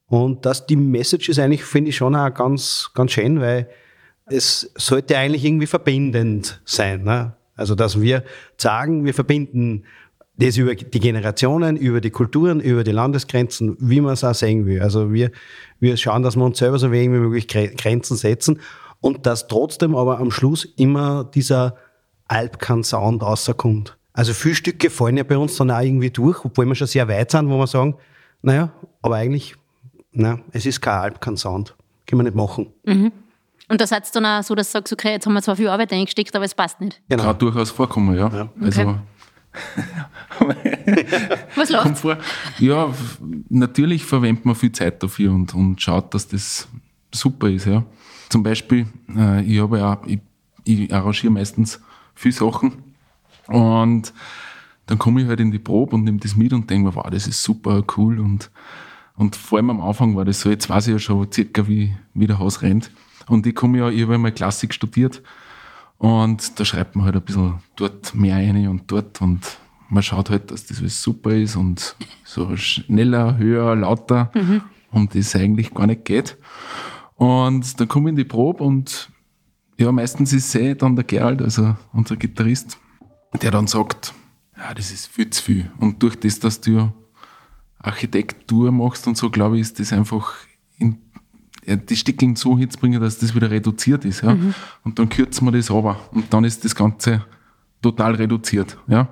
Und 0.07 0.45
dass 0.45 0.65
die 0.65 0.75
Message 0.75 1.29
ist 1.29 1.39
eigentlich, 1.39 1.63
finde 1.63 1.89
ich 1.89 1.97
schon 1.97 2.15
auch 2.15 2.33
ganz, 2.33 2.91
ganz 2.93 3.11
schön, 3.11 3.41
weil 3.41 3.67
es 4.27 4.71
sollte 4.75 5.17
eigentlich 5.17 5.43
irgendwie 5.43 5.67
verbindend 5.67 6.61
sein. 6.65 7.03
Ne? 7.03 7.33
Also, 7.55 7.75
dass 7.75 8.01
wir 8.01 8.23
sagen, 8.57 9.05
wir 9.05 9.13
verbinden 9.13 9.83
das 10.37 10.57
über 10.57 10.75
die 10.75 10.99
Generationen, 10.99 11.77
über 11.77 12.01
die 12.01 12.09
Kulturen, 12.09 12.59
über 12.59 12.83
die 12.83 12.91
Landesgrenzen, 12.91 13.77
wie 13.79 14.01
man 14.01 14.13
es 14.13 14.23
auch 14.23 14.33
sehen 14.35 14.65
will. 14.65 14.81
Also 14.81 15.13
wir, 15.13 15.31
wir 15.79 15.95
schauen, 15.97 16.23
dass 16.23 16.35
wir 16.35 16.43
uns 16.43 16.57
selber 16.57 16.77
so 16.77 16.91
wenig 16.91 17.15
wie 17.17 17.21
möglich 17.21 17.45
Gre- 17.45 17.75
Grenzen 17.75 18.17
setzen 18.17 18.59
und 18.99 19.25
dass 19.25 19.47
trotzdem 19.47 19.95
aber 19.95 20.19
am 20.19 20.31
Schluss 20.31 20.65
immer 20.77 21.23
dieser 21.23 21.75
Alpkan-Sound 22.27 23.23
rauskommt. 23.23 23.97
Also 24.13 24.33
viele 24.33 24.55
Stücke 24.55 24.89
fallen 24.89 25.17
ja 25.17 25.23
bei 25.23 25.37
uns 25.37 25.55
dann 25.57 25.71
auch 25.71 25.81
irgendwie 25.81 26.09
durch, 26.09 26.43
obwohl 26.43 26.65
wir 26.65 26.75
schon 26.75 26.87
sehr 26.87 27.07
weit 27.07 27.31
sind, 27.31 27.49
wo 27.49 27.57
wir 27.57 27.67
sagen, 27.67 27.95
naja, 28.41 28.71
aber 29.01 29.15
eigentlich, 29.15 29.55
na, 30.11 30.39
es 30.51 30.65
ist 30.65 30.81
kein 30.81 30.99
Alpkan-Sound. 30.99 31.75
Können 32.07 32.19
wir 32.19 32.23
nicht 32.23 32.35
machen. 32.35 32.71
Und 32.85 33.81
da 33.81 33.87
seid 33.87 34.05
ihr 34.05 34.11
dann 34.13 34.25
auch 34.25 34.43
so, 34.43 34.53
dass 34.53 34.67
du 34.67 34.73
sagst, 34.73 34.93
okay, 34.93 35.11
jetzt 35.11 35.25
haben 35.25 35.33
wir 35.33 35.41
zwar 35.41 35.55
viel 35.55 35.67
Arbeit 35.67 35.91
eingesteckt, 35.91 36.35
aber 36.35 36.45
es 36.45 36.53
passt 36.53 36.79
nicht. 36.81 37.01
Genau. 37.09 37.23
Kann 37.23 37.37
durchaus 37.39 37.71
vorkommen, 37.71 38.15
ja. 38.15 38.49
Also 38.61 38.95
Was 41.55 41.69
läuft? 41.69 42.05
Ja, 42.59 42.93
natürlich 43.49 44.05
verwendet 44.05 44.45
man 44.45 44.55
viel 44.55 44.71
Zeit 44.71 45.01
dafür 45.01 45.31
und, 45.33 45.53
und 45.53 45.81
schaut, 45.81 46.13
dass 46.13 46.27
das 46.27 46.67
super 47.13 47.49
ist, 47.49 47.65
ja. 47.65 47.83
Zum 48.29 48.43
Beispiel, 48.43 48.87
äh, 49.15 49.43
ich 49.43 49.59
habe 49.59 49.77
ja, 49.79 50.01
ich, 50.05 50.19
ich 50.63 50.93
arrangiere 50.93 51.31
meistens 51.31 51.79
viel 52.15 52.31
Sachen 52.31 52.83
und 53.47 54.13
dann 54.87 54.99
komme 54.99 55.21
ich 55.21 55.27
halt 55.27 55.39
in 55.39 55.51
die 55.51 55.59
Probe 55.59 55.95
und 55.95 56.03
nehme 56.03 56.19
das 56.19 56.35
mit 56.35 56.53
und 56.53 56.69
denke 56.69 56.89
mir, 56.89 56.95
wow, 56.95 57.07
das 57.09 57.27
ist 57.27 57.41
super 57.43 57.83
cool 57.97 58.19
und, 58.19 58.51
Und 59.17 59.35
vor 59.35 59.57
allem 59.57 59.69
am 59.69 59.81
Anfang 59.81 60.15
war 60.15 60.25
das 60.25 60.41
so, 60.41 60.49
jetzt 60.49 60.69
weiß 60.69 60.87
ich 60.87 60.93
ja 60.93 60.99
schon 60.99 61.31
circa, 61.31 61.67
wie, 61.67 61.95
wie 62.13 62.27
der 62.27 62.39
Haus 62.39 62.61
rennt. 62.61 62.91
Und 63.27 63.47
ich 63.47 63.55
komme 63.55 63.77
ja, 63.77 63.89
ich 63.89 64.01
habe 64.03 64.13
ja 64.13 64.17
mal 64.17 64.31
Klassik 64.31 64.73
studiert 64.73 65.21
und 65.97 66.59
da 66.59 66.65
schreibt 66.65 66.95
man 66.95 67.05
halt 67.05 67.15
ein 67.15 67.21
bisschen 67.21 67.55
dort 67.75 68.13
mehr 68.15 68.35
rein 68.35 68.67
und 68.67 68.91
dort 68.91 69.21
und 69.21 69.57
man 69.89 70.03
schaut 70.03 70.29
halt, 70.29 70.51
dass 70.51 70.65
das 70.65 70.79
alles 70.79 71.01
super 71.01 71.31
ist 71.31 71.55
und 71.55 71.95
so 72.23 72.55
schneller, 72.57 73.37
höher, 73.37 73.75
lauter 73.75 74.31
und 74.91 75.15
das 75.15 75.35
eigentlich 75.35 75.73
gar 75.73 75.87
nicht 75.87 76.05
geht. 76.05 76.37
Und 77.15 77.79
dann 77.79 77.87
komme 77.87 78.09
ich 78.09 78.11
in 78.11 78.17
die 78.17 78.23
Probe 78.25 78.63
und 78.63 79.09
ja, 79.77 79.91
meistens 79.91 80.33
ist 80.33 80.53
eh 80.55 80.73
dann 80.73 80.95
der 80.95 81.05
Gerald, 81.05 81.41
also 81.41 81.75
unser 81.93 82.15
Gitarrist, 82.15 82.77
der 83.41 83.51
dann 83.51 83.67
sagt, 83.67 84.13
ja, 84.57 84.73
das 84.73 84.91
ist 84.91 85.07
viel 85.07 85.29
zu 85.29 85.43
viel. 85.43 85.71
Und 85.79 86.01
durch 86.01 86.15
das, 86.19 86.39
dass 86.39 86.61
du 86.61 86.91
Architektur 87.79 88.71
machst 88.71 89.07
und 89.07 89.17
so, 89.17 89.29
glaube 89.29 89.55
ich, 89.55 89.61
ist 89.61 89.79
das 89.79 89.93
einfach 89.93 90.33
in, 90.77 90.97
die 91.67 91.95
Stickeln 91.95 92.35
so 92.35 92.57
hinzubringen, 92.57 93.01
dass 93.01 93.17
das 93.17 93.35
wieder 93.35 93.49
reduziert 93.49 94.05
ist. 94.05 94.21
Ja? 94.21 94.37
Und 94.83 94.99
dann 94.99 95.09
kürzen 95.09 95.45
wir 95.47 95.51
das 95.51 95.71
aber 95.71 95.99
und 96.11 96.33
dann 96.33 96.43
ist 96.43 96.63
das 96.63 96.75
Ganze 96.75 97.23
total 97.81 98.15
reduziert. 98.15 98.77
Ja? 98.87 99.07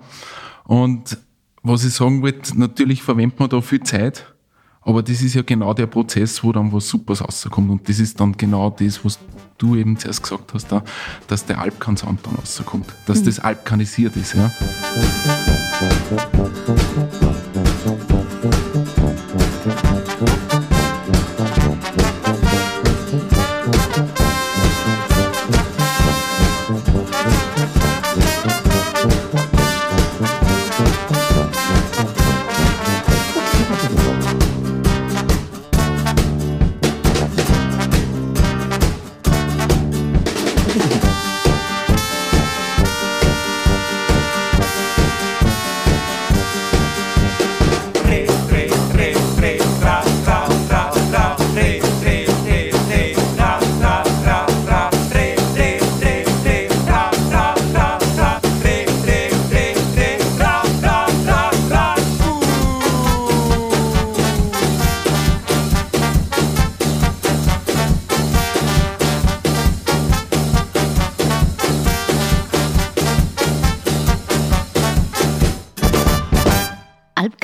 Und 0.65 1.17
was 1.62 1.86
ich 1.86 1.93
sagen 1.93 2.22
wollte, 2.22 2.57
natürlich 2.60 3.01
verwendet 3.01 3.39
man 3.39 3.50
da 3.50 3.62
viel 3.62 3.81
Zeit, 3.83 4.33
aber 4.81 5.01
das 5.01 5.22
ist 5.22 5.33
ja 5.33 5.41
genau 5.41 5.74
der 5.74 5.88
Prozess, 5.88 6.43
wo 6.43 6.51
dann 6.51 6.72
was 6.74 6.89
Supers 6.89 7.22
rauskommt. 7.22 7.69
Und 7.69 7.88
das 7.88 8.00
ist 8.00 8.19
dann 8.19 8.33
genau 8.33 8.69
das, 8.69 9.03
was 9.05 9.17
du 9.57 9.75
eben 9.75 9.98
zuerst 9.98 10.24
gesagt 10.24 10.53
hast, 10.53 10.72
da, 10.72 10.83
dass 11.27 11.45
der 11.45 11.60
Alpkan-Sound 11.60 12.19
dann 12.25 12.36
rauskommt. 12.36 12.88
Dass 13.05 13.24
das 13.24 13.39
alpkanisiert 13.39 14.15
ist. 14.17 14.36
Ja? 14.36 14.51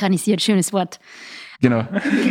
Alpkanisiert, 0.10 0.42
schönes 0.42 0.74
Wort. 0.74 1.00
Genau. 1.62 1.86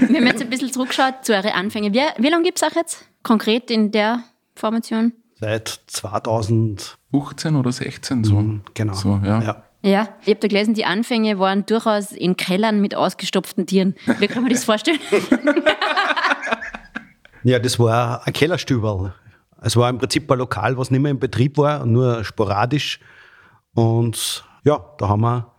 Wir 0.08 0.16
haben 0.16 0.26
jetzt 0.26 0.42
ein 0.42 0.50
bisschen 0.50 0.72
zurückgeschaut 0.72 1.24
zu 1.24 1.32
euren 1.32 1.52
Anfängen. 1.52 1.94
Wie, 1.94 2.00
wie 2.18 2.28
lange 2.28 2.42
gibt 2.42 2.60
es 2.60 2.68
euch 2.68 2.74
jetzt 2.74 3.04
konkret 3.22 3.70
in 3.70 3.92
der 3.92 4.24
Formation? 4.56 5.12
Seit 5.36 5.68
2000, 5.86 6.98
15 7.12 7.54
oder 7.54 7.70
16 7.70 8.24
so. 8.24 8.44
genau. 8.74 8.94
So, 8.94 9.20
ja. 9.24 9.42
ja. 9.42 9.64
Ja, 9.80 10.08
ich 10.22 10.30
habe 10.30 10.40
da 10.40 10.48
gelesen, 10.48 10.74
die 10.74 10.84
Anfänge 10.84 11.38
waren 11.38 11.64
durchaus 11.64 12.10
in 12.10 12.36
Kellern 12.36 12.80
mit 12.80 12.96
ausgestopften 12.96 13.64
Tieren. 13.64 13.94
Wie 14.18 14.26
kann 14.26 14.42
man 14.42 14.50
das 14.50 14.64
vorstellen? 14.64 14.98
Ja, 17.44 17.60
das 17.60 17.78
war 17.78 18.26
ein 18.26 18.32
Kellerstüberl. 18.32 19.14
Es 19.62 19.76
war 19.76 19.88
im 19.88 19.98
Prinzip 19.98 20.30
ein 20.30 20.38
Lokal, 20.38 20.76
was 20.76 20.90
nicht 20.90 21.00
mehr 21.00 21.12
in 21.12 21.20
Betrieb 21.20 21.56
war, 21.56 21.86
nur 21.86 22.24
sporadisch. 22.24 22.98
Und 23.74 24.44
ja, 24.64 24.84
da 24.98 25.08
haben 25.08 25.20
wir 25.20 25.52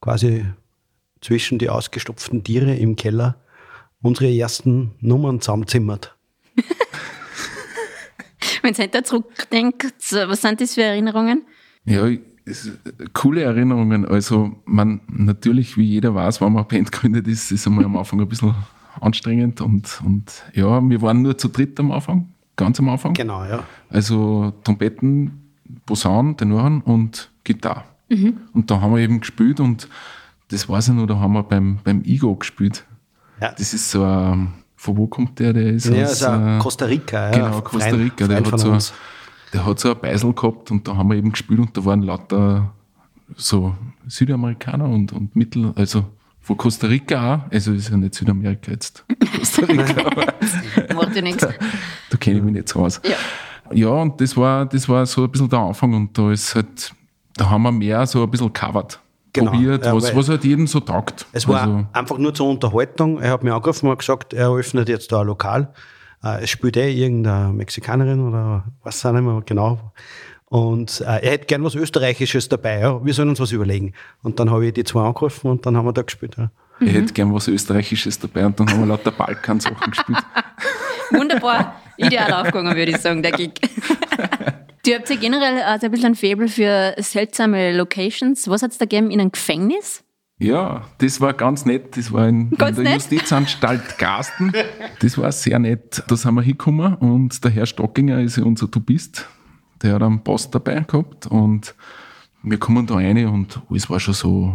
quasi 0.00 0.44
zwischen 1.20 1.58
die 1.58 1.68
ausgestopften 1.68 2.44
Tiere 2.44 2.74
im 2.74 2.96
Keller 2.96 3.36
unsere 4.02 4.32
ersten 4.32 4.92
Nummern 5.00 5.40
zusammenzimmert. 5.40 6.16
Wenn 8.62 8.74
ihr 8.74 8.88
da 8.88 9.04
zurückdenkt, 9.04 9.94
was 10.12 10.42
sind 10.42 10.60
das 10.60 10.74
für 10.74 10.82
Erinnerungen? 10.82 11.44
Ja, 11.84 12.08
coole 13.12 13.42
Erinnerungen. 13.42 14.06
Also, 14.06 14.52
man, 14.64 15.00
natürlich, 15.08 15.76
wie 15.76 15.84
jeder 15.84 16.14
weiß, 16.14 16.40
wenn 16.40 16.52
man 16.52 16.64
eine 16.64 16.68
Band 16.68 16.92
gründet, 16.92 17.26
ist 17.26 17.52
es 17.52 17.66
am 17.66 17.96
Anfang 17.96 18.20
ein 18.20 18.28
bisschen 18.28 18.54
anstrengend 19.00 19.60
und, 19.60 20.00
und 20.04 20.42
ja, 20.54 20.80
wir 20.82 21.00
waren 21.00 21.22
nur 21.22 21.38
zu 21.38 21.48
dritt 21.48 21.78
am 21.80 21.92
Anfang, 21.92 22.28
ganz 22.56 22.78
am 22.80 22.88
Anfang. 22.88 23.14
Genau, 23.14 23.44
ja. 23.44 23.62
Also 23.88 24.52
Trompeten, 24.64 25.52
Posaunen, 25.86 26.36
Tenoren 26.36 26.80
und 26.82 27.30
Gitarre. 27.44 27.84
Und 28.10 28.70
da 28.70 28.80
haben 28.80 28.92
wir 28.94 29.00
eben 29.00 29.20
gespielt 29.20 29.60
und 29.60 29.88
das 30.50 30.68
weiß 30.68 30.88
ich 30.88 30.94
noch, 30.94 31.06
da 31.06 31.18
haben 31.18 31.32
wir 31.32 31.42
beim, 31.42 31.78
beim 31.84 32.02
Igo 32.04 32.34
gespielt. 32.36 32.84
Ja. 33.40 33.52
Das 33.52 33.72
ist 33.72 33.90
so 33.90 34.04
ein, 34.04 34.52
von 34.76 34.96
wo 34.96 35.06
kommt 35.06 35.38
der? 35.38 35.52
Der 35.52 35.68
ist 35.72 35.86
Ja, 35.86 36.04
aus, 36.04 36.22
also 36.22 36.58
Costa 36.62 36.84
Rica. 36.86 37.30
Ja, 37.30 37.30
Genau, 37.30 37.60
Costa 37.62 37.88
Freund- 37.90 38.02
Rica. 38.02 38.26
Der 38.28 38.38
Freund 38.38 38.52
hat, 38.52 38.60
so, 38.60 38.70
uns. 38.72 38.92
der 39.52 39.64
hat 39.66 39.78
so 39.80 39.90
ein 39.90 40.00
Beisel 40.00 40.32
gehabt 40.34 40.70
und 40.70 40.86
da 40.86 40.96
haben 40.96 41.08
wir 41.10 41.16
eben 41.16 41.32
gespielt 41.32 41.60
und 41.60 41.76
da 41.76 41.84
waren 41.84 42.02
lauter 42.02 42.72
so 43.36 43.74
Südamerikaner 44.08 44.86
und, 44.88 45.12
und 45.12 45.36
Mittel, 45.36 45.72
also 45.76 46.04
von 46.40 46.56
Costa 46.56 46.86
Rica 46.88 47.34
auch, 47.46 47.52
also 47.52 47.72
ist 47.72 47.88
ja 47.90 47.96
nicht 47.96 48.14
Südamerika 48.14 48.72
jetzt, 48.72 49.04
Costa 49.38 49.64
Rica, 49.66 50.04
aber 50.06 50.34
Macht 50.94 51.14
ja 51.14 51.22
nichts. 51.22 51.46
da 52.10 52.16
kenne 52.18 52.38
ich 52.38 52.42
mich 52.42 52.54
nicht 52.54 52.68
so 52.68 52.80
aus. 52.84 53.00
Ja. 53.04 53.14
Ja, 53.72 53.88
und 53.90 54.20
das 54.20 54.36
war, 54.36 54.66
das 54.66 54.88
war 54.88 55.06
so 55.06 55.22
ein 55.24 55.30
bisschen 55.30 55.48
der 55.48 55.60
Anfang 55.60 55.94
und 55.94 56.18
da 56.18 56.32
ist 56.32 56.54
halt, 56.56 56.92
da 57.36 57.48
haben 57.50 57.62
wir 57.62 57.70
mehr 57.70 58.04
so 58.06 58.24
ein 58.24 58.30
bisschen 58.30 58.52
covered. 58.52 58.98
Genau, 59.32 59.52
Probiert, 59.52 59.84
ja, 59.86 59.94
was, 59.94 60.14
was 60.14 60.28
halt 60.28 60.44
jedem 60.44 60.66
so 60.66 60.80
taugt. 60.80 61.26
Es 61.32 61.46
war 61.46 61.62
also, 61.62 61.86
einfach 61.92 62.18
nur 62.18 62.34
zur 62.34 62.48
Unterhaltung. 62.48 63.20
Er 63.20 63.30
hat 63.32 63.44
mich 63.44 63.52
angerufen 63.52 63.88
und 63.88 63.98
gesagt, 63.98 64.32
er 64.32 64.46
eröffnet 64.46 64.88
jetzt 64.88 65.12
da 65.12 65.20
ein 65.20 65.26
Lokal. 65.28 65.72
Äh, 66.24 66.42
Es 66.42 66.50
spielt 66.50 66.76
eh 66.76 66.92
irgendeine 66.92 67.52
Mexikanerin 67.52 68.26
oder 68.28 68.64
was 68.82 69.04
auch 69.06 69.12
nicht 69.12 69.22
mehr 69.22 69.40
genau. 69.46 69.92
Und 70.46 71.00
äh, 71.02 71.04
er 71.04 71.30
hätte 71.30 71.46
gern 71.46 71.62
was 71.62 71.76
Österreichisches 71.76 72.48
dabei. 72.48 72.80
Ja. 72.80 73.04
Wir 73.04 73.14
sollen 73.14 73.28
uns 73.28 73.38
was 73.38 73.52
überlegen. 73.52 73.92
Und 74.22 74.40
dann 74.40 74.50
habe 74.50 74.66
ich 74.66 74.72
die 74.72 74.82
zwei 74.82 75.06
angerufen 75.06 75.48
und 75.48 75.64
dann 75.64 75.76
haben 75.76 75.86
wir 75.86 75.92
da 75.92 76.02
gespielt. 76.02 76.34
Ja. 76.36 76.50
ich 76.80 76.92
hätte 76.92 77.12
gern 77.12 77.32
was 77.32 77.46
Österreichisches 77.46 78.18
dabei 78.18 78.46
und 78.46 78.58
dann 78.58 78.68
haben 78.68 78.80
wir 78.80 78.86
lauter 78.86 79.12
Balkan-Sachen 79.12 79.92
gespielt. 79.92 80.18
Wunderbar. 81.12 81.76
Ideal 81.96 82.32
aufgegangen, 82.32 82.74
würde 82.74 82.90
ich 82.90 82.98
sagen, 82.98 83.22
der 83.22 83.32
Gig. 83.32 83.52
Du 84.84 84.94
habt 84.94 85.10
ja 85.10 85.16
generell 85.16 85.62
also 85.62 85.86
ein 85.86 85.90
bisschen 85.90 86.12
ein 86.12 86.14
Faible 86.14 86.48
für 86.48 86.94
seltsame 86.98 87.76
Locations. 87.76 88.48
Was 88.48 88.62
hat 88.62 88.72
es 88.72 88.78
da 88.78 88.86
gegeben? 88.86 89.10
In 89.10 89.20
einem 89.20 89.32
Gefängnis? 89.32 90.02
Ja, 90.38 90.86
das 90.98 91.20
war 91.20 91.34
ganz 91.34 91.66
nett. 91.66 91.98
Das 91.98 92.10
war 92.12 92.26
in, 92.26 92.50
in 92.50 92.56
der 92.56 92.72
nett? 92.72 92.94
Justizanstalt 92.94 93.98
Garsten. 93.98 94.52
Das 95.00 95.18
war 95.18 95.30
sehr 95.32 95.58
nett. 95.58 96.02
Da 96.08 96.16
sind 96.16 96.34
wir 96.34 96.42
hingekommen 96.42 96.94
und 96.94 97.44
der 97.44 97.50
Herr 97.50 97.66
Stockinger 97.66 98.20
ist 98.20 98.36
ja 98.36 98.44
unser 98.44 98.70
Tubist. 98.70 99.28
Der 99.82 99.94
hat 99.94 100.02
einen 100.02 100.22
Boss 100.22 100.50
dabei 100.50 100.80
gehabt 100.80 101.26
und 101.26 101.74
wir 102.42 102.58
kommen 102.58 102.86
da 102.86 102.94
rein 102.94 103.26
und 103.26 103.60
alles 103.68 103.90
war 103.90 104.00
schon 104.00 104.14
so 104.14 104.54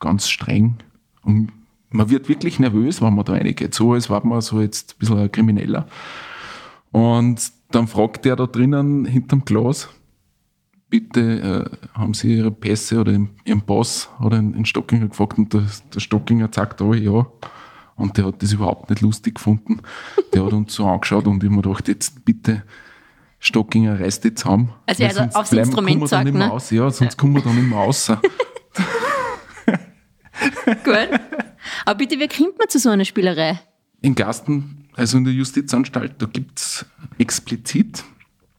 ganz 0.00 0.28
streng. 0.28 0.76
Und 1.22 1.50
man 1.88 2.10
wird 2.10 2.28
wirklich 2.28 2.58
nervös, 2.58 3.00
wenn 3.00 3.14
man 3.14 3.24
da 3.24 3.32
reingeht. 3.32 3.74
So, 3.74 3.94
als 3.94 4.10
war 4.10 4.24
man 4.24 4.42
so 4.42 4.60
jetzt 4.60 4.92
ein 4.92 4.98
bisschen 4.98 5.18
ein 5.18 5.32
Krimineller. 5.32 5.86
Und 6.92 7.52
dann 7.70 7.86
fragt 7.88 8.24
der 8.24 8.36
da 8.36 8.46
drinnen 8.46 9.04
hinterm 9.04 9.44
Glas, 9.44 9.88
bitte 10.88 11.20
äh, 11.94 11.98
haben 11.98 12.14
Sie 12.14 12.36
Ihre 12.36 12.50
Pässe 12.50 13.00
oder 13.00 13.12
Ihren 13.44 13.62
Boss 13.62 14.08
oder 14.20 14.38
den 14.38 14.64
Stockinger 14.64 15.08
gefragt 15.08 15.38
und 15.38 15.52
der, 15.52 15.64
der 15.94 16.00
Stockinger 16.00 16.48
sagt 16.52 16.80
oh 16.80 16.94
ja. 16.94 17.26
Und 17.96 18.18
der 18.18 18.26
hat 18.26 18.42
das 18.42 18.52
überhaupt 18.52 18.90
nicht 18.90 19.00
lustig 19.00 19.36
gefunden. 19.36 19.80
Der 20.34 20.44
hat 20.44 20.52
uns 20.52 20.74
so 20.74 20.86
angeschaut 20.86 21.26
und 21.26 21.42
ich 21.42 21.48
mir 21.48 21.62
gedacht, 21.62 21.88
jetzt 21.88 22.26
bitte, 22.26 22.62
Stockinger, 23.38 23.98
reiß 23.98 24.20
dich 24.20 24.36
zusammen. 24.36 24.70
Also 24.86 25.08
sonst 25.08 25.34
aufs 25.34 25.48
bleiben- 25.50 25.68
Instrument 25.70 26.10
mehr 26.12 26.32
ne? 26.32 26.48
Raus. 26.48 26.70
Ja, 26.70 26.90
sonst 26.90 27.16
kommen 27.16 27.34
wir 27.36 27.42
dann 27.42 27.54
nicht 27.56 27.68
mehr 27.70 27.78
raus. 27.78 28.12
Gut. 30.84 31.08
Aber 31.84 31.94
bitte, 31.96 32.18
wie 32.18 32.28
kommt 32.28 32.58
man 32.58 32.68
zu 32.68 32.78
so 32.78 32.90
einer 32.90 33.04
Spielerei? 33.04 33.58
In 34.02 34.14
Gasten, 34.14 34.85
also 34.96 35.18
in 35.18 35.24
der 35.24 35.32
Justizanstalt, 35.34 36.14
da 36.18 36.26
gibt's 36.26 36.86
explizit 37.18 38.02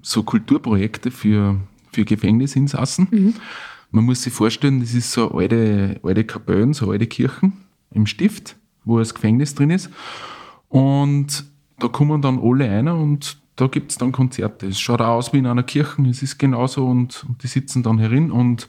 so 0.02 0.24
Kulturprojekte 0.24 1.12
für, 1.12 1.60
für 1.92 2.06
Gefängnisinsassen. 2.06 3.36
Man 3.92 4.06
muss 4.06 4.24
sich 4.24 4.34
vorstellen, 4.34 4.80
das 4.80 4.94
ist 4.94 5.12
so 5.12 5.32
alte, 5.32 6.00
alte 6.04 6.24
Kapellen, 6.24 6.74
so 6.74 6.92
alte 6.92 7.08
Kirchen 7.08 7.54
im 7.92 8.06
Stift, 8.06 8.56
wo 8.86 9.00
das 9.00 9.14
Gefängnis 9.14 9.56
drin 9.56 9.70
ist. 9.70 9.90
Und 10.70 11.46
da 11.80 11.88
kommen 11.88 12.22
dann 12.22 12.40
alle 12.40 12.70
einer 12.70 12.96
und 12.96 13.38
da 13.56 13.68
gibt 13.68 13.92
es 13.92 13.98
dann 13.98 14.12
Konzerte. 14.12 14.68
Es 14.68 14.80
schaut 14.80 15.02
auch 15.02 15.16
aus 15.16 15.34
wie 15.34 15.40
in 15.40 15.48
einer 15.48 15.64
Kirche, 15.64 16.02
es 16.04 16.22
ist 16.22 16.38
genauso 16.38 16.86
und, 16.86 17.26
und 17.28 17.44
die 17.44 17.48
sitzen 17.48 17.84
dann 17.84 17.98
herin 17.98 18.32
und 18.32 18.68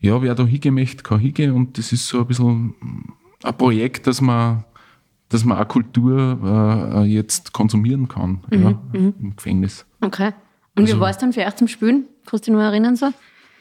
ja, 0.00 0.20
wer 0.22 0.34
da 0.34 0.44
hingehen 0.44 0.74
möchte, 0.74 1.02
kann 1.02 1.20
hingehen 1.20 1.52
und 1.52 1.78
das 1.78 1.92
ist 1.92 2.06
so 2.06 2.20
ein 2.20 2.26
bisschen 2.26 2.74
ein 3.42 3.56
Projekt, 3.56 4.06
dass 4.06 4.20
man, 4.20 4.64
dass 5.28 5.44
man 5.44 5.58
auch 5.58 5.68
Kultur 5.68 6.38
äh, 6.94 7.04
jetzt 7.04 7.52
konsumieren 7.52 8.08
kann 8.08 8.40
ja, 8.50 8.78
im 8.92 9.34
Gefängnis. 9.36 9.84
Okay. 10.00 10.32
Und 10.76 10.88
wie 10.88 11.00
war 11.00 11.10
es 11.10 11.18
dann 11.18 11.32
für 11.32 11.40
euch 11.40 11.56
zum 11.56 11.68
Spielen? 11.68 12.06
Kannst 12.26 12.46
du 12.46 12.52
dich 12.52 12.58
noch 12.58 12.64
erinnern 12.64 12.96
so? 12.96 13.12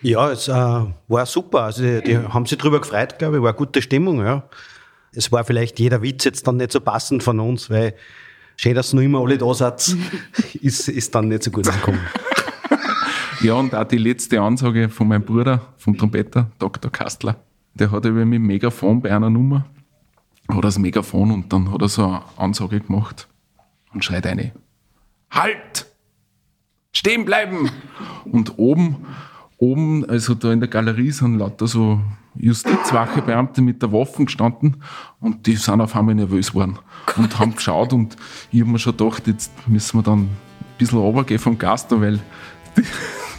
Ja, 0.01 0.31
es 0.31 0.47
äh, 0.47 0.51
war 0.51 1.25
super. 1.25 1.61
Also 1.63 1.81
die, 1.81 2.01
die 2.03 2.17
haben 2.17 2.45
sich 2.45 2.57
drüber 2.57 2.81
gefreut, 2.81 3.17
glaube 3.17 3.37
ich, 3.37 3.43
war 3.43 3.53
gute 3.53 3.81
Stimmung, 3.81 4.19
ja. 4.19 4.43
Es 5.13 5.31
war 5.31 5.43
vielleicht 5.45 5.79
jeder 5.79 6.01
Witz 6.01 6.25
jetzt 6.25 6.45
dann 6.45 6.57
nicht 6.57 6.71
so 6.71 6.81
passend 6.81 7.23
von 7.23 7.39
uns, 7.39 7.69
weil 7.69 7.95
schön, 8.57 8.75
dass 8.75 8.93
noch 8.93 9.01
immer 9.01 9.21
alle 9.21 9.37
da 9.37 9.53
seid, 9.53 9.95
ist, 10.61 10.89
ist 10.89 11.15
dann 11.15 11.29
nicht 11.29 11.43
so 11.43 11.51
gut 11.51 11.67
angekommen. 11.67 11.99
Ja, 13.41 13.55
und 13.55 13.75
auch 13.75 13.83
die 13.83 13.97
letzte 13.97 14.41
Ansage 14.41 14.89
von 14.89 15.07
meinem 15.07 15.23
Bruder, 15.23 15.61
vom 15.77 15.95
Trompeter, 15.95 16.49
Dr. 16.57 16.89
Kastler. 16.89 17.35
Der 17.73 17.91
hat 17.91 18.05
über 18.05 18.25
mit 18.25 18.37
dem 18.37 18.47
Megafon 18.47 19.01
bei 19.01 19.13
einer 19.15 19.29
Nummer, 19.29 19.65
hat 20.55 20.63
er 20.63 20.67
das 20.67 20.79
Megafon 20.79 21.31
und 21.31 21.51
dann 21.53 21.71
hat 21.71 21.81
er 21.81 21.89
so 21.89 22.05
eine 22.05 22.21
Ansage 22.37 22.79
gemacht 22.79 23.27
und 23.93 24.03
schreit 24.03 24.25
eine: 24.27 24.51
Halt! 25.31 25.85
Stehen 26.91 27.25
bleiben! 27.25 27.69
Und 28.25 28.57
oben, 28.57 29.05
oben, 29.57 30.09
also 30.09 30.33
da 30.33 30.51
in 30.51 30.59
der 30.59 30.69
Galerie 30.69 31.11
sind 31.11 31.37
lauter 31.37 31.67
so 31.67 31.99
Justizwachebeamte 32.37 33.61
mit 33.61 33.81
der 33.81 33.91
Waffen 33.91 34.25
gestanden 34.25 34.77
und 35.19 35.47
die 35.47 35.55
sind 35.55 35.81
auf 35.81 35.95
einmal 35.95 36.15
nervös 36.15 36.51
geworden 36.51 36.79
und 37.15 37.39
haben 37.39 37.55
geschaut 37.55 37.93
und 37.93 38.15
ich 38.51 38.61
habe 38.61 38.71
mir 38.71 38.79
schon 38.79 38.97
gedacht, 38.97 39.27
jetzt 39.27 39.51
müssen 39.67 39.99
wir 39.99 40.03
dann 40.03 40.19
ein 40.19 40.37
bisschen 40.77 40.99
runtergehen 40.99 41.39
vom 41.39 41.57
Gaster, 41.57 42.01
weil 42.01 42.19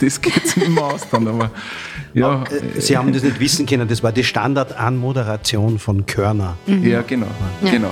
das 0.00 0.20
geht 0.20 0.56
nicht 0.56 0.68
mehr 0.68 0.84
aus 0.84 1.08
dann, 1.10 1.28
aber 1.28 1.50
ja, 2.16 2.44
Äh, 2.44 2.80
Sie 2.80 2.96
haben 2.96 3.12
das 3.12 3.22
nicht 3.22 3.38
wissen 3.40 3.66
können, 3.66 3.86
das 3.88 4.02
war 4.02 4.12
die 4.12 4.24
Standard-Anmoderation 4.24 5.78
von 5.78 6.06
Körner. 6.06 6.56
ja 6.66 7.02
genau, 7.02 7.26
genau. 7.62 7.90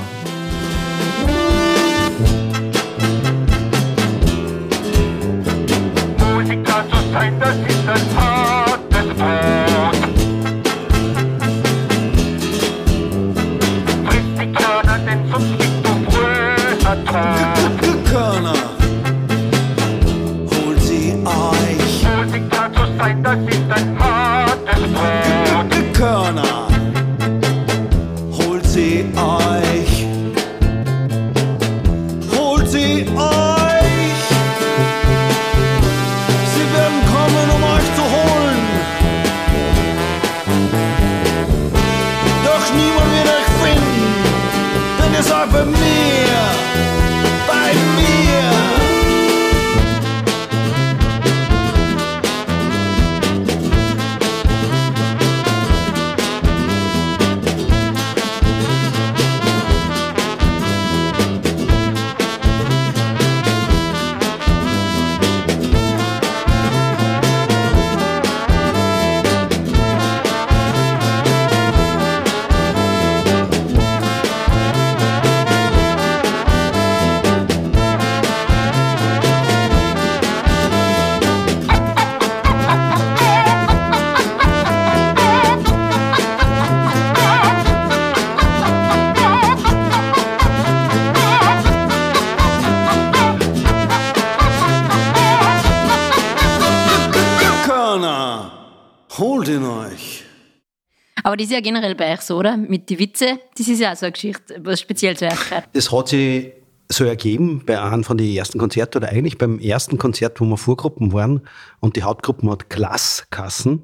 Aber 101.34 101.38
das 101.38 101.46
ist 101.48 101.52
ja 101.54 101.60
generell 101.60 101.96
bei 101.96 102.14
euch 102.14 102.20
so, 102.20 102.36
oder? 102.36 102.56
Mit 102.56 102.88
die 102.88 102.96
Witze, 102.96 103.40
das 103.58 103.66
ist 103.66 103.80
ja 103.80 103.90
auch 103.90 103.96
so 103.96 104.06
eine 104.06 104.12
Geschichte, 104.12 104.54
was 104.62 104.80
speziell 104.80 105.16
zu 105.16 105.24
euch 105.24 105.48
gehört. 105.48 105.68
Das 105.72 105.90
hat 105.90 106.06
sich 106.06 106.52
so 106.88 107.04
ergeben 107.04 107.64
bei 107.66 107.82
einem 107.82 108.04
von 108.04 108.16
den 108.16 108.32
ersten 108.36 108.60
Konzerten 108.60 108.98
oder 108.98 109.08
eigentlich 109.08 109.36
beim 109.36 109.58
ersten 109.58 109.98
Konzert, 109.98 110.40
wo 110.40 110.44
wir 110.44 110.56
Vorgruppen 110.56 111.12
waren 111.12 111.40
und 111.80 111.96
die 111.96 112.04
Hauptgruppen 112.04 112.48
hat 112.48 112.70
Klasskassen. 112.70 113.82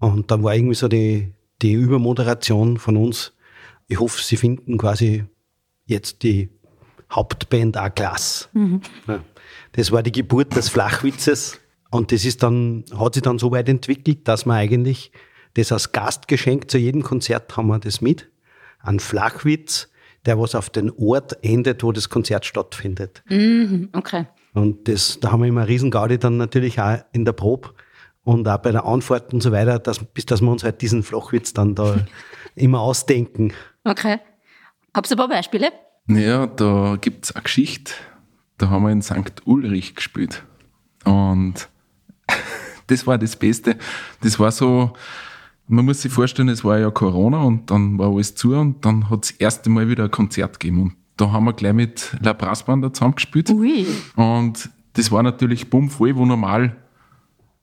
Und 0.00 0.32
dann 0.32 0.42
war 0.42 0.52
irgendwie 0.52 0.74
so 0.74 0.88
die, 0.88 1.32
die 1.62 1.74
Übermoderation 1.74 2.76
von 2.78 2.96
uns. 2.96 3.34
Ich 3.86 4.00
hoffe, 4.00 4.20
Sie 4.20 4.36
finden 4.36 4.78
quasi 4.78 5.26
jetzt 5.86 6.24
die 6.24 6.48
Hauptband 7.12 7.78
auch 7.78 7.94
Klass. 7.94 8.48
Ja. 9.06 9.20
Das 9.74 9.92
war 9.92 10.02
die 10.02 10.10
Geburt 10.10 10.56
des 10.56 10.70
Flachwitzes. 10.70 11.60
Und 11.92 12.10
das 12.10 12.24
ist 12.24 12.42
dann, 12.42 12.84
hat 12.98 13.14
sich 13.14 13.22
dann 13.22 13.38
so 13.38 13.52
weit 13.52 13.68
entwickelt, 13.68 14.26
dass 14.26 14.44
wir 14.44 14.54
eigentlich 14.54 15.12
das 15.58 15.72
als 15.72 15.92
Gastgeschenk 15.92 16.70
zu 16.70 16.78
jedem 16.78 17.02
Konzert 17.02 17.56
haben 17.56 17.66
wir 17.68 17.78
das 17.78 18.00
mit. 18.00 18.28
Ein 18.80 19.00
Flachwitz, 19.00 19.88
der 20.24 20.38
was 20.38 20.54
auf 20.54 20.70
den 20.70 20.90
Ort 20.90 21.42
endet, 21.42 21.82
wo 21.82 21.92
das 21.92 22.08
Konzert 22.08 22.44
stattfindet. 22.44 23.22
Okay. 23.92 24.26
Und 24.54 24.88
das, 24.88 25.18
da 25.20 25.32
haben 25.32 25.40
wir 25.40 25.48
immer 25.48 25.62
eine 25.62 25.68
riesen 25.68 25.90
Gaudi 25.90 26.18
dann 26.18 26.36
natürlich 26.36 26.80
auch 26.80 26.98
in 27.12 27.24
der 27.24 27.32
Probe 27.32 27.70
und 28.24 28.46
auch 28.46 28.58
bei 28.58 28.72
der 28.72 28.84
Anfahrt 28.84 29.32
und 29.32 29.42
so 29.42 29.52
weiter, 29.52 29.78
dass, 29.78 30.04
bis 30.04 30.26
dass 30.26 30.40
wir 30.40 30.50
uns 30.50 30.62
halt 30.62 30.80
diesen 30.82 31.02
Flachwitz 31.02 31.54
dann 31.54 31.74
da 31.74 31.96
immer 32.54 32.80
ausdenken. 32.80 33.52
Okay. 33.84 34.18
Habt 34.94 35.10
ihr 35.10 35.16
ein 35.16 35.18
paar 35.18 35.28
Beispiele? 35.28 35.72
Ja, 36.08 36.46
da 36.46 36.96
gibt 37.00 37.24
es 37.24 37.34
eine 37.34 37.42
Geschichte. 37.42 37.92
Da 38.58 38.70
haben 38.70 38.84
wir 38.84 38.90
in 38.90 39.02
St. 39.02 39.46
Ulrich 39.46 39.94
gespielt. 39.94 40.44
Und 41.04 41.68
das 42.86 43.06
war 43.06 43.18
das 43.18 43.36
Beste. 43.36 43.76
Das 44.22 44.38
war 44.38 44.52
so, 44.52 44.92
man 45.68 45.84
muss 45.84 46.02
sich 46.02 46.12
vorstellen, 46.12 46.48
es 46.48 46.64
war 46.64 46.78
ja 46.78 46.90
Corona 46.90 47.42
und 47.42 47.70
dann 47.70 47.98
war 47.98 48.10
alles 48.10 48.34
zu 48.34 48.54
und 48.56 48.84
dann 48.84 49.10
hat 49.10 49.24
es 49.24 49.30
das 49.30 49.38
erste 49.38 49.70
Mal 49.70 49.88
wieder 49.88 50.04
ein 50.04 50.10
Konzert 50.10 50.58
gegeben. 50.58 50.82
Und 50.82 50.94
da 51.16 51.30
haben 51.30 51.44
wir 51.44 51.52
gleich 51.52 51.74
mit 51.74 52.16
La 52.22 52.32
Brassband 52.32 52.96
zusammengespielt. 52.96 53.50
Ui. 53.50 53.86
Und 54.16 54.70
das 54.94 55.12
war 55.12 55.22
natürlich 55.22 55.68
bummvoll, 55.68 56.16
wo 56.16 56.24
normal, 56.24 56.76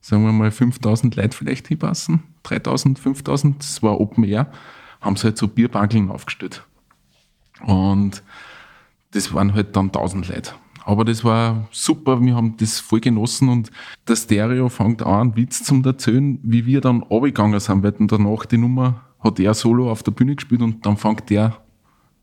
sagen 0.02 0.24
wir 0.24 0.32
mal, 0.32 0.52
5000 0.52 1.16
Leute 1.16 1.36
vielleicht 1.36 1.68
hinpassen. 1.68 2.24
3000, 2.44 3.00
5000, 3.00 3.60
das 3.60 3.82
war 3.82 4.00
Open 4.00 4.24
Air. 4.24 4.52
Haben 5.02 5.16
sie 5.16 5.24
halt 5.24 5.38
so 5.38 5.48
Bierbankeln 5.48 6.12
aufgestellt. 6.12 6.64
Und 7.66 8.22
das 9.12 9.34
waren 9.34 9.54
halt 9.54 9.76
dann 9.76 9.88
1000 9.88 10.28
Leute. 10.28 10.54
Aber 10.86 11.04
das 11.04 11.24
war 11.24 11.68
super, 11.72 12.22
wir 12.22 12.36
haben 12.36 12.58
das 12.58 12.80
voll 12.80 13.00
genossen 13.00 13.50
und 13.50 13.72
der 14.08 14.16
Stereo 14.16 14.70
fängt 14.70 15.02
an, 15.02 15.36
Witz 15.36 15.64
zum 15.64 15.84
erzählen, 15.84 16.40
wie 16.44 16.68
wir 16.68 16.80
dann 16.80 17.02
runtergegangen 17.02 17.60
sind, 17.60 17.82
weil 17.82 17.92
dann 17.94 18.08
danach 18.08 18.46
die 18.46 18.60
Nummer 18.60 19.02
hat 19.20 19.40
er 19.40 19.56
solo 19.56 19.90
auf 19.90 20.04
der 20.04 20.12
Bühne 20.12 20.36
gespielt 20.36 20.62
und 20.62 20.86
dann 20.86 20.96
fängt 20.96 21.28
der 21.32 21.58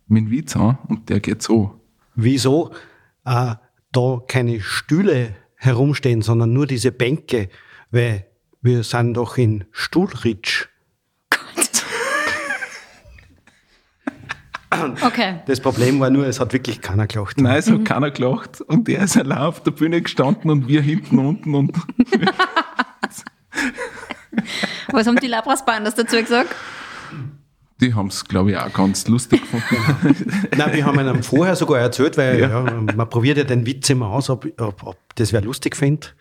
mit 0.06 0.26
dem 0.26 0.30
Witz 0.30 0.54
an 0.54 0.78
und 0.86 1.08
der 1.08 1.18
geht 1.18 1.42
so. 1.42 1.80
Wieso 2.14 2.70
äh, 3.24 3.56
da 3.90 4.18
keine 4.28 4.60
Stühle 4.60 5.34
herumstehen, 5.56 6.22
sondern 6.22 6.52
nur 6.52 6.68
diese 6.68 6.92
Bänke? 6.92 7.48
Weil 7.90 8.26
wir 8.60 8.84
sind 8.84 9.14
doch 9.14 9.38
in 9.38 9.64
Stuhlritsch. 9.72 10.68
Okay. 15.04 15.36
Das 15.46 15.60
Problem 15.60 16.00
war 16.00 16.10
nur, 16.10 16.26
es 16.26 16.40
hat 16.40 16.52
wirklich 16.52 16.80
keiner 16.80 17.06
gelacht. 17.06 17.40
Nein, 17.40 17.56
es 17.56 17.70
hat 17.70 17.84
keiner 17.84 18.10
gelacht 18.10 18.60
und 18.60 18.88
der 18.88 19.04
ist 19.04 19.16
allein 19.16 19.38
auf 19.38 19.62
der 19.62 19.70
Bühne 19.70 20.02
gestanden 20.02 20.50
und 20.50 20.68
wir 20.68 20.82
hinten 20.82 21.18
unten 21.18 21.54
und 21.54 21.76
Was 24.92 25.06
haben 25.06 25.16
die 25.16 25.26
Labras 25.26 25.64
Bandas 25.64 25.94
dazu 25.94 26.16
gesagt? 26.16 26.54
Die 27.80 27.94
haben 27.94 28.08
es, 28.08 28.24
glaube 28.24 28.52
ich, 28.52 28.56
auch 28.56 28.72
ganz 28.72 29.08
lustig 29.08 29.40
gefunden. 29.42 30.46
Nein, 30.56 30.72
wir 30.72 30.84
haben 30.86 31.00
ihnen 31.00 31.22
vorher 31.22 31.56
sogar 31.56 31.80
erzählt, 31.80 32.16
weil 32.16 32.40
ja. 32.40 32.60
man 32.60 33.10
probiert 33.10 33.38
ja 33.38 33.44
den 33.44 33.66
Witz 33.66 33.90
immer 33.90 34.06
aus, 34.06 34.30
ob, 34.30 34.46
ob, 34.60 34.86
ob 34.86 34.96
das 35.16 35.32
wer 35.32 35.40
lustig 35.40 35.76
findet. 35.76 36.14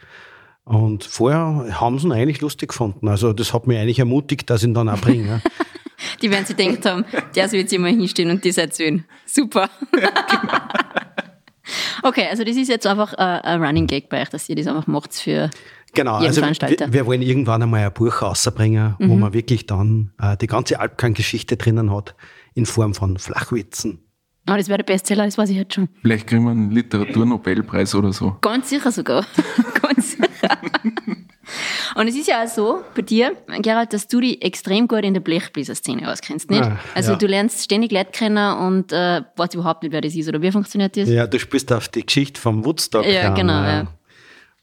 Und 0.64 1.04
vorher 1.04 1.80
haben 1.80 2.00
sie 2.00 2.08
ihn 2.08 2.14
eigentlich 2.14 2.42
lustig 2.42 2.70
gefunden. 2.70 3.08
Also 3.08 3.34
das 3.34 3.54
hat 3.54 3.68
mich 3.68 3.78
eigentlich 3.78 4.00
ermutigt, 4.00 4.50
dass 4.50 4.64
ich 4.64 4.70
ihn 4.70 4.74
dann 4.74 4.90
auch 4.90 5.00
bringe. 5.00 5.42
Die 6.22 6.30
werden 6.32 6.46
sich 6.46 6.56
gedacht 6.56 6.86
haben, 6.86 7.06
der 7.36 7.50
soll 7.50 7.60
jetzt 7.60 7.74
immer 7.74 7.88
hinstehen 7.88 8.30
und 8.30 8.46
das 8.46 8.58
erzählen. 8.58 9.04
Super. 9.26 9.70
Okay, 12.04 12.28
also 12.30 12.44
das 12.44 12.56
ist 12.56 12.68
jetzt 12.68 12.88
einfach 12.88 13.14
ein, 13.14 13.42
ein 13.42 13.64
Running 13.64 13.88
Gag 13.88 14.10
bei 14.10 14.22
euch, 14.22 14.30
dass 14.30 14.50
ihr 14.50 14.56
das 14.56 14.68
einfach 14.68 14.88
macht 14.88 15.14
für 15.14 15.50
Genau, 15.94 16.16
jeden 16.18 16.28
also 16.28 16.42
Veranstalter. 16.42 16.88
wir, 16.88 16.94
wir 16.94 17.06
wollen 17.06 17.22
irgendwann 17.22 17.62
einmal 17.62 17.86
ein 17.86 17.94
Buch 17.94 18.22
rausbringen, 18.22 18.96
wo 19.00 19.16
man 19.16 19.34
wirklich 19.34 19.66
dann 19.66 20.12
äh, 20.22 20.38
die 20.38 20.48
ganze 20.48 20.80
Alpkern-Geschichte 20.80 21.58
drinnen 21.58 21.94
hat, 21.94 22.16
in 22.54 22.66
Form 22.66 22.94
von 22.94 23.18
Flachwitzen. 23.18 24.00
Oh, 24.50 24.56
das 24.56 24.70
wäre 24.70 24.78
der 24.80 24.86
Bestseller, 24.86 25.26
das 25.26 25.38
weiß 25.38 25.50
ich 25.50 25.58
jetzt 25.58 25.76
schon. 25.76 25.90
Vielleicht 26.02 26.28
kriegen 26.28 26.44
wir 26.46 26.52
einen 26.52 26.72
Literaturnobelpreis 26.72 27.94
oder 27.94 28.12
so. 28.12 28.38
Ganz 28.42 28.70
sicher 28.70 28.92
sogar. 28.92 29.26
Ganz 29.82 30.12
sicher. 30.14 30.58
Und 31.96 32.08
es 32.08 32.16
ist 32.16 32.28
ja 32.28 32.44
auch 32.44 32.48
so 32.48 32.82
bei 32.96 33.02
dir, 33.02 33.36
Gerald, 33.62 33.94
dass 33.94 34.08
du 34.08 34.20
dich 34.20 34.44
extrem 34.44 34.88
gut 34.88 35.04
in 35.04 35.14
der 35.14 35.22
Blechbläser-Szene 35.22 36.12
auskennst, 36.12 36.50
nicht? 36.50 36.64
Ah, 36.64 36.80
also 36.96 37.12
ja. 37.12 37.18
du 37.18 37.28
lernst 37.28 37.64
ständig 37.64 37.92
Leute 37.92 38.12
kennen 38.12 38.58
und 38.58 38.92
äh, 38.92 39.22
weißt 39.36 39.56
überhaupt 39.56 39.84
nicht, 39.84 39.92
wer 39.92 40.02
das 40.02 40.16
ist 40.16 40.28
oder 40.28 40.42
wie 40.42 40.52
funktioniert 40.52 40.96
das? 40.98 41.10
Ja, 41.10 41.28
du 41.28 41.40
spielst 41.40 41.72
auf 41.72 41.90
die 41.90 42.06
Geschichte 42.06 42.40
vom 42.40 42.66
Woodstock. 42.66 43.06
Ja, 43.06 43.30
an, 43.30 43.36
genau, 43.36 43.64
ja. 43.64 43.88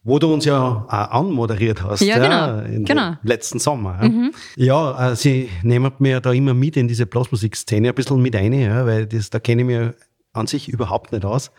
Wo 0.05 0.19
du 0.19 0.33
uns 0.33 0.45
ja 0.45 0.87
auch 0.89 0.89
anmoderiert 0.89 1.83
hast. 1.83 2.01
Ja, 2.01 2.19
genau, 2.19 2.75
Im 2.75 2.85
genau. 2.85 3.17
letzten 3.23 3.59
Sommer. 3.59 4.01
Ja, 4.03 4.31
ja 4.57 5.11
äh, 5.13 5.17
sie 5.17 5.51
nehmen 5.63 5.93
mir 5.99 6.21
da 6.21 6.33
immer 6.33 6.55
mit 6.55 6.77
in 6.77 6.89
diese 6.89 7.05
Blasmusikszene 7.05 7.89
ein 7.89 7.95
bisschen 7.95 8.23
mit 8.23 8.35
rein, 8.35 8.53
ja, 8.53 8.87
weil 8.87 9.07
das, 9.07 9.29
da 9.29 9.39
kenne 9.39 9.63
ich 9.63 9.67
mich 9.67 9.91
an 10.33 10.47
sich 10.47 10.69
überhaupt 10.69 11.13
nicht 11.13 11.25
aus. 11.25 11.51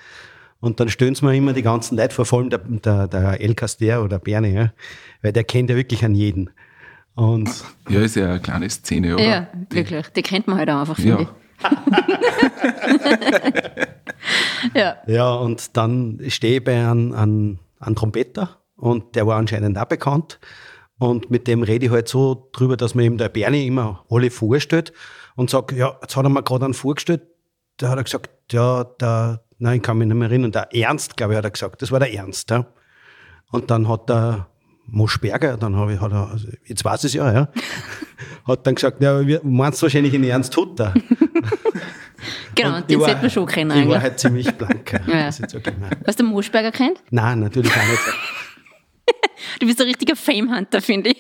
Und 0.62 0.80
dann 0.80 0.89
stöhnen 0.89 1.15
sie 1.15 1.26
mir 1.26 1.36
immer 1.36 1.54
die 1.54 1.62
ganzen 1.62 1.98
Leute 1.98 2.13
vor, 2.13 2.26
vor 2.26 2.39
allem 2.39 2.50
der, 2.50 2.60
der, 2.60 3.08
der 3.08 3.41
El 3.41 3.56
Caster 3.56 4.04
oder 4.04 4.19
Bernie, 4.19 4.54
ja, 4.54 4.74
weil 5.22 5.32
der 5.32 5.43
kennt 5.45 5.69
ja 5.69 5.76
wirklich 5.76 6.04
an 6.04 6.15
jeden. 6.15 6.50
Und 7.15 7.50
Ja, 7.89 8.02
ist 8.02 8.15
ja 8.15 8.30
eine 8.30 8.39
kleine 8.39 8.69
Szene, 8.69 9.15
oder? 9.15 9.24
Ja, 9.24 9.48
wirklich. 9.69 10.08
Die 10.10 10.22
kennt 10.22 10.48
man 10.48 10.58
halt 10.58 10.69
auch 10.69 10.80
einfach, 10.82 10.95
finde 10.95 11.12
Ja. 11.12 11.19
ich. 11.22 11.28
Ja. 14.74 14.98
Ja, 15.08 15.34
und 15.36 15.78
dann 15.78 16.19
stehe 16.28 16.58
ich 16.58 16.63
bei 16.63 16.74
einem, 16.76 17.13
einem, 17.13 17.60
einem 17.80 17.95
Trompeter 17.95 18.58
und 18.76 19.15
der 19.15 19.26
war 19.28 19.38
anscheinend 19.38 19.78
auch 19.78 19.86
bekannt. 19.86 20.39
Und 20.98 21.32
mit 21.32 21.48
dem 21.48 21.63
rede 21.63 21.86
ich 21.86 21.91
halt 21.91 22.10
so 22.10 22.50
drüber, 22.52 22.76
dass 22.76 22.93
mir 22.95 23.04
eben 23.04 23.17
der 23.17 23.30
Bernie 23.30 23.67
immer 23.67 24.04
alle 24.10 24.30
vorstellt 24.30 24.91
und 25.36 25.50
sagt, 25.50 25.72
ja, 25.72 25.98
jetzt 26.02 26.17
hat 26.17 26.26
er 26.26 26.30
mir 26.30 26.43
gerade 26.43 26.65
einen 26.65 26.74
vorgestellt. 26.74 27.22
Da 27.78 27.89
hat 27.89 27.98
er 27.98 28.04
gesagt, 28.04 28.30
ja, 28.52 28.84
der, 28.84 29.41
nein, 29.60 29.78
ich 29.78 29.82
kann 29.84 29.98
mich 29.98 30.08
nicht 30.08 30.17
mehr 30.17 30.30
erinnern, 30.30 30.52
der 30.52 30.74
Ernst, 30.76 31.15
glaube 31.15 31.34
ich, 31.34 31.38
hat 31.38 31.45
er 31.45 31.52
gesagt, 31.52 31.82
das 31.82 31.91
war 31.91 32.00
der 32.00 32.13
Ernst. 32.13 32.50
Ja. 32.50 32.65
Und 33.52 33.69
dann 33.69 33.88
hat 33.88 34.10
der 34.10 34.48
Moschberger, 34.88 35.58
dann 35.58 35.76
habe 35.76 35.93
ich, 35.93 36.02
hat 36.02 36.12
er, 36.12 36.30
also 36.32 36.48
jetzt 36.65 36.84
weiß 36.84 37.04
ich 37.04 37.10
es 37.10 37.13
ja, 37.13 37.32
ja, 37.32 37.50
hat 38.48 38.65
dann 38.65 38.76
gesagt, 38.76 39.02
ja, 39.02 39.26
wir 39.26 39.41
meinst 39.43 39.82
wahrscheinlich 39.84 40.12
den 40.12 40.24
Ernst 40.24 40.56
Hutter. 40.58 40.93
Genau, 42.56 42.76
Und 42.78 42.89
den 42.89 43.00
sollte 43.00 43.22
man 43.22 43.30
schon 43.30 43.45
kennen 43.45 43.72
Ich 43.72 43.76
war 43.78 43.84
eigentlich. 43.84 44.02
halt 44.02 44.19
ziemlich 44.19 44.52
blank. 44.56 44.91
ja. 44.91 45.00
Nein. 45.08 45.26
Hast 46.06 46.19
du 46.19 46.24
den 46.24 46.26
Moschberger 46.26 46.72
kennt? 46.72 47.02
Nein, 47.12 47.39
natürlich 47.39 47.72
auch 47.72 47.88
nicht. 47.88 48.02
Du 49.60 49.65
bist 49.65 49.80
ein 49.82 49.88
richtiger 49.88 50.15
Fame-Hunter, 50.15 50.82
finde 50.82 51.12
ich. 51.12 51.19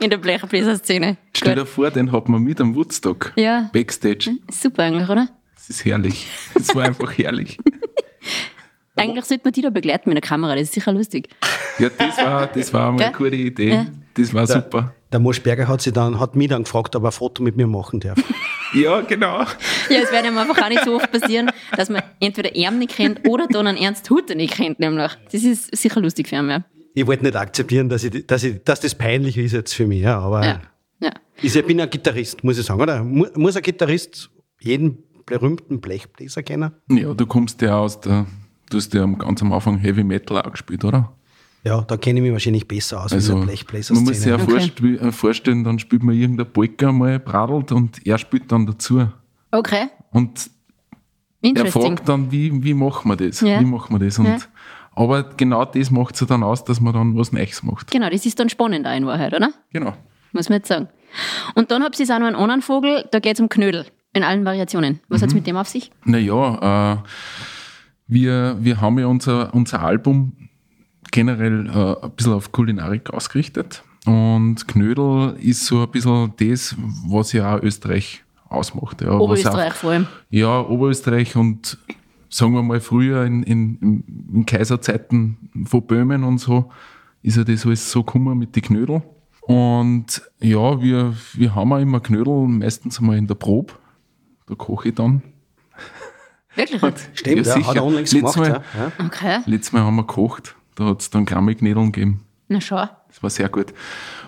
In 0.00 0.08
der 0.10 0.16
Blechbläser-Szene. 0.18 1.16
Stell 1.36 1.56
dir 1.56 1.66
vor, 1.66 1.90
den 1.90 2.10
hat 2.12 2.28
man 2.28 2.42
mit 2.42 2.60
am 2.60 2.74
Woodstock. 2.74 3.32
Ja. 3.36 3.68
Backstage. 3.72 4.36
Super 4.50 4.84
eigentlich, 4.84 5.08
oder? 5.08 5.28
Das 5.72 5.78
ist 5.78 5.84
herrlich. 5.86 6.26
Das 6.54 6.74
war 6.74 6.84
einfach 6.84 7.16
herrlich. 7.16 7.56
Eigentlich 8.94 9.24
sollte 9.24 9.44
man 9.44 9.52
die 9.54 9.62
da 9.62 9.70
begleiten 9.70 10.10
mit 10.10 10.16
der 10.22 10.28
Kamera, 10.28 10.54
das 10.54 10.64
ist 10.64 10.74
sicher 10.74 10.92
lustig. 10.92 11.28
Ja, 11.78 11.88
das 11.96 12.18
war, 12.18 12.46
das 12.46 12.72
war 12.74 12.92
mal 12.92 13.02
eine 13.04 13.16
gute 13.16 13.34
Idee. 13.36 13.70
Ja. 13.70 13.86
Das 14.14 14.34
war 14.34 14.46
super. 14.46 14.94
Der 15.10 15.18
Moschberger 15.18 15.66
hat, 15.66 15.96
dann, 15.96 16.20
hat 16.20 16.36
mich 16.36 16.48
dann 16.48 16.64
gefragt, 16.64 16.94
ob 16.94 17.04
er 17.04 17.08
ein 17.08 17.12
Foto 17.12 17.42
mit 17.42 17.56
mir 17.56 17.66
machen 17.66 18.00
darf. 18.00 18.18
Ja, 18.74 19.02
genau. 19.02 19.40
Ja, 19.40 19.46
es 20.02 20.10
wird 20.10 20.24
einem 20.24 20.38
einfach 20.38 20.56
auch 20.64 20.68
nicht 20.70 20.82
so 20.86 20.96
oft 20.96 21.12
passieren, 21.12 21.50
dass 21.76 21.90
man 21.90 22.02
entweder 22.20 22.54
ihn 22.56 22.78
nicht 22.78 22.96
kennt 22.96 23.28
oder 23.28 23.46
dann 23.46 23.66
einen 23.66 23.76
Ernst 23.76 24.08
Hutter 24.08 24.34
nicht 24.34 24.54
kennt, 24.54 24.80
nämlich. 24.80 25.12
Das 25.30 25.42
ist 25.44 25.76
sicher 25.76 26.00
lustig 26.00 26.26
für 26.28 26.36
ihn, 26.36 26.48
ja. 26.48 26.64
Ich 26.94 27.06
wollte 27.06 27.22
nicht 27.22 27.36
akzeptieren, 27.36 27.90
dass, 27.90 28.02
ich, 28.02 28.26
dass, 28.26 28.42
ich, 28.44 28.64
dass 28.64 28.80
das 28.80 28.94
peinlich 28.94 29.36
ist 29.36 29.52
jetzt 29.52 29.74
für 29.74 29.86
mich. 29.86 30.00
Ja, 30.00 30.20
aber 30.20 30.42
Ja. 30.46 30.60
ja. 31.00 31.10
ich, 31.42 31.54
ich 31.54 31.66
bin 31.66 31.82
ein 31.82 31.90
Gitarrist, 31.90 32.42
muss 32.44 32.56
ich 32.56 32.64
sagen. 32.64 32.80
Oder? 32.80 33.04
Mu- 33.04 33.26
Muss 33.34 33.56
ein 33.56 33.62
Gitarrist 33.62 34.30
jeden 34.58 35.04
berühmten 35.38 35.80
Blechbläser 35.80 36.42
kennen? 36.42 36.72
Ja, 36.88 37.14
du 37.14 37.26
kommst 37.26 37.60
ja 37.62 37.78
aus 37.78 38.00
der, 38.00 38.26
du 38.70 38.76
hast 38.76 38.92
ja 38.94 39.02
am- 39.02 39.18
ganz 39.18 39.42
am 39.42 39.52
Anfang 39.52 39.78
Heavy 39.78 40.04
Metal 40.04 40.40
auch 40.42 40.50
gespielt, 40.50 40.84
oder? 40.84 41.12
Ja, 41.64 41.80
da 41.82 41.96
kenne 41.96 42.18
ich 42.18 42.22
mich 42.24 42.32
wahrscheinlich 42.32 42.66
besser 42.66 43.04
aus 43.04 43.12
Also, 43.12 43.34
in 43.38 43.46
der 43.46 43.56
man 43.90 44.04
muss 44.04 44.16
sich 44.18 44.26
ja 44.26 44.34
Okay. 44.34 44.96
äh, 44.96 45.12
vorstellen, 45.12 45.62
dann 45.62 45.78
spielt 45.78 46.02
man 46.02 46.14
irgendein 46.16 46.52
Polka 46.52 46.90
mal 46.90 47.20
bradelt 47.20 47.70
und 47.72 48.04
er 48.06 48.18
spielt 48.18 48.50
dann 48.50 48.66
dazu. 48.66 49.06
Okay, 49.52 49.88
Und 50.10 50.50
er 51.42 51.66
fragt 51.66 52.08
dann, 52.08 52.30
wie, 52.32 52.62
wie 52.64 52.74
machen 52.74 53.08
wir 53.10 53.16
das? 53.16 53.40
Ja. 53.40 53.60
Wie 53.60 53.64
machen 53.64 53.94
wir 53.98 54.04
das? 54.04 54.18
Und, 54.18 54.26
Ja. 54.26 54.38
Aber 54.94 55.22
genau 55.22 55.64
das 55.64 55.90
macht 55.90 56.20
es 56.20 56.26
dann 56.26 56.42
aus, 56.42 56.64
dass 56.64 56.78
man 56.80 56.92
dann 56.92 57.16
was 57.16 57.32
Neues 57.32 57.62
macht. 57.62 57.90
Genau, 57.90 58.10
das 58.10 58.26
ist 58.26 58.38
dann 58.38 58.48
spannend 58.50 58.86
auch 58.86 58.94
in 58.94 59.06
Wahrheit, 59.06 59.32
oder? 59.32 59.50
Genau. 59.72 59.94
Muss 60.32 60.48
man 60.50 60.58
jetzt 60.58 60.68
sagen. 60.68 60.88
Und 61.54 61.70
dann 61.70 61.82
habt 61.82 61.98
ihr 61.98 62.04
auch 62.14 62.18
noch 62.18 62.26
einen 62.26 62.36
anderen 62.36 62.60
Vogel, 62.62 63.04
da 63.10 63.18
geht 63.18 63.34
es 63.34 63.40
um 63.40 63.48
Knödel. 63.48 63.86
In 64.14 64.22
allen 64.24 64.44
Variationen. 64.44 65.00
Was 65.08 65.20
Mhm. 65.20 65.24
hat's 65.24 65.34
mit 65.34 65.46
dem 65.46 65.56
auf 65.56 65.68
sich? 65.68 65.90
Naja, 66.04 66.94
äh, 66.94 66.96
wir, 68.06 68.56
wir 68.60 68.80
haben 68.80 68.98
ja 68.98 69.06
unser, 69.06 69.54
unser 69.54 69.80
Album 69.82 70.32
generell 71.10 71.66
äh, 71.66 72.04
ein 72.04 72.10
bisschen 72.12 72.32
auf 72.32 72.52
Kulinarik 72.52 73.10
ausgerichtet. 73.10 73.82
Und 74.04 74.66
Knödel 74.68 75.36
ist 75.40 75.64
so 75.66 75.82
ein 75.82 75.90
bisschen 75.90 76.32
das, 76.38 76.76
was 77.06 77.32
ja 77.32 77.56
auch 77.56 77.62
Österreich 77.62 78.24
ausmacht. 78.48 79.00
Ja, 79.00 79.12
Oberösterreich 79.12 79.72
vor 79.74 79.92
allem. 79.92 80.04
Auch, 80.06 80.08
ja, 80.30 80.60
Oberösterreich 80.60 81.36
und 81.36 81.78
sagen 82.28 82.52
wir 82.54 82.62
mal 82.62 82.80
früher 82.80 83.24
in, 83.24 83.42
in, 83.42 84.04
in 84.34 84.46
Kaiserzeiten 84.46 85.36
von 85.66 85.86
Böhmen 85.86 86.24
und 86.24 86.38
so, 86.38 86.70
ist 87.22 87.36
ja 87.36 87.44
das 87.44 87.64
alles 87.64 87.90
so 87.90 88.02
gekommen 88.02 88.38
mit 88.38 88.56
den 88.56 88.62
Knödel. 88.62 89.02
Und 89.42 90.22
ja, 90.40 90.80
wir, 90.82 91.14
wir 91.34 91.54
haben 91.54 91.72
auch 91.72 91.78
immer 91.78 92.00
Knödel, 92.00 92.46
meistens 92.48 92.98
einmal 92.98 93.16
in 93.16 93.26
der 93.26 93.34
Probe. 93.36 93.74
Da 94.52 94.56
koche 94.56 94.90
ich 94.90 94.94
dann. 94.94 95.22
Wirklich? 96.54 96.82
Stimmt, 97.14 97.46
ja, 97.46 97.54
sicher. 97.54 97.66
hat 97.68 97.76
er 97.76 97.84
unlängst 97.84 98.12
Letztes 98.12 98.34
gemacht. 98.34 98.50
Mal, 98.74 98.92
Ja. 98.98 99.06
Okay. 99.06 99.38
Letztes 99.46 99.72
Mal 99.72 99.80
haben 99.82 99.96
wir 99.96 100.02
gekocht. 100.02 100.54
Da 100.74 100.84
hat 100.84 101.00
es 101.00 101.08
dann 101.08 101.24
Grammig-Knödeln 101.24 101.90
gegeben. 101.90 102.20
Na 102.48 102.60
schau. 102.60 102.86
Das 103.08 103.22
war 103.22 103.30
sehr 103.30 103.48
gut. 103.48 103.72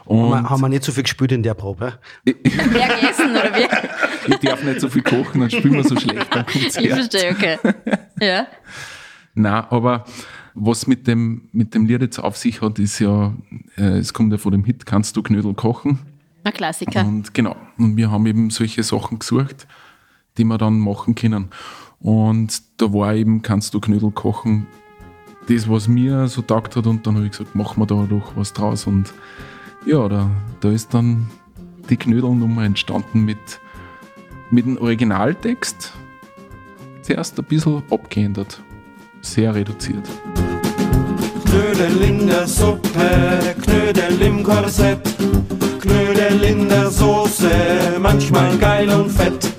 Haben 0.09 0.17
wir- 0.31 0.37
Und 0.39 0.49
haben 0.51 0.61
wir 0.63 0.69
nicht 0.71 0.83
so 0.85 0.93
viel 0.93 1.03
gespielt 1.03 1.33
in 1.33 1.43
der 1.43 1.53
Probe. 1.53 1.99
Wer 2.25 2.33
gegessen 2.35 3.33
oder 3.33 3.55
wie? 3.55 4.33
ich 4.33 4.39
darf 4.39 4.63
nicht 4.65 4.81
so 4.81 4.89
viel 4.89 5.03
kochen, 5.03 5.43
dann 5.43 5.51
spielen 5.51 5.75
wir 5.75 5.85
so 5.85 5.97
schlecht 6.01 6.27
Ich 6.55 6.73
verstehe, 6.89 7.33
okay. 7.33 7.59
Ja. 8.21 8.47
Nein, 9.35 9.65
aber 9.69 10.07
was 10.55 10.87
mit 10.87 11.07
dem, 11.07 11.49
mit 11.53 11.75
dem 11.75 11.85
Lied 11.85 12.01
jetzt 12.01 12.19
auf 12.19 12.39
sich 12.39 12.63
hat, 12.63 12.79
ist 12.79 12.99
ja, 13.01 13.35
äh, 13.77 13.99
es 13.99 14.15
kommt 14.15 14.33
ja 14.33 14.39
von 14.39 14.53
dem 14.53 14.65
Hit, 14.65 14.87
kannst 14.87 15.17
du 15.17 15.23
Knödel 15.23 15.53
kochen? 15.53 15.99
Ein 16.45 16.53
Klassiker. 16.55 17.05
Und 17.05 17.35
genau, 17.35 17.57
und 17.77 17.97
wir 17.99 18.11
haben 18.11 18.25
eben 18.25 18.49
solche 18.49 18.83
Sachen 18.83 19.19
gesucht, 19.19 19.67
die 20.37 20.45
wir 20.45 20.59
dann 20.59 20.79
machen 20.79 21.15
können. 21.15 21.51
Und 22.01 22.63
da 22.77 22.93
war 22.93 23.15
eben, 23.15 23.43
kannst 23.43 23.75
du 23.75 23.81
Knödel 23.81 24.11
kochen, 24.11 24.67
das, 25.49 25.69
was 25.69 25.89
mir 25.89 26.29
so 26.29 26.43
taugt 26.43 26.77
hat. 26.77 26.87
Und 26.87 27.07
dann 27.07 27.17
habe 27.17 27.27
ich 27.27 27.33
gesagt, 27.33 27.55
machen 27.55 27.81
wir 27.81 27.87
da 27.87 28.07
doch 28.09 28.37
was 28.37 28.53
draus. 28.53 28.87
Und 28.87 29.13
ja, 29.87 30.09
da, 30.09 30.31
da 30.61 30.71
ist 30.71 30.93
dann 30.95 31.31
die 31.89 31.97
Knödelnummer 31.97 32.65
entstanden 32.65 33.25
mit, 33.25 33.61
mit 34.51 34.67
dem 34.67 34.79
Originaltext. 34.79 35.93
Zuerst 37.03 37.39
ein 37.39 37.45
bisschen 37.45 37.83
abgeändert, 37.91 38.63
sehr 39.21 39.55
reduziert. 39.55 40.09
Knödel 41.45 42.03
in 42.03 42.27
der 42.27 42.47
Suppe, 42.47 43.55
Knödel 43.63 44.23
im 44.23 44.43
Korsett, 44.43 45.03
Knödel 45.81 46.43
in 46.43 46.69
der 46.69 46.91
Soße, 46.91 47.51
manchmal 48.01 48.57
geil 48.57 48.89
und 48.89 49.11
fett. 49.11 49.54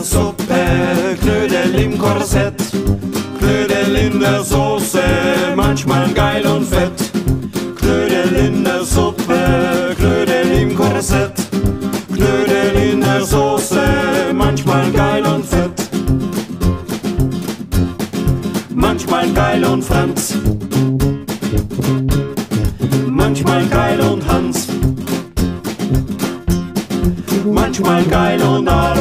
Der 0.00 0.06
Suppe, 0.06 0.54
Knödel 1.20 1.74
im 1.74 1.98
Korsett, 1.98 2.54
Knödel 3.38 3.96
in 3.96 4.18
der 4.18 4.42
Soße, 4.42 5.02
manchmal 5.54 6.08
geil 6.14 6.42
und 6.46 6.66
fett. 6.66 7.12
Knödel 7.76 8.46
in 8.46 8.64
der 8.64 8.82
Suppe, 8.82 9.94
Knödel 9.98 10.52
im 10.58 10.74
Korsett, 10.74 11.34
Knödel 12.14 12.92
in 12.92 13.02
der 13.02 13.20
Soße, 13.20 13.82
manchmal 14.32 14.90
geil 14.90 15.22
und 15.26 15.44
fett. 15.44 15.90
Manchmal 18.74 19.30
geil 19.34 19.62
und 19.66 19.84
Franz. 19.84 20.34
Manchmal 23.06 23.66
geil 23.66 24.00
und 24.00 24.26
Hans. 24.26 24.66
manchmal 27.44 28.02
geil 28.04 28.40
und 28.42 28.68
alles. 28.68 28.99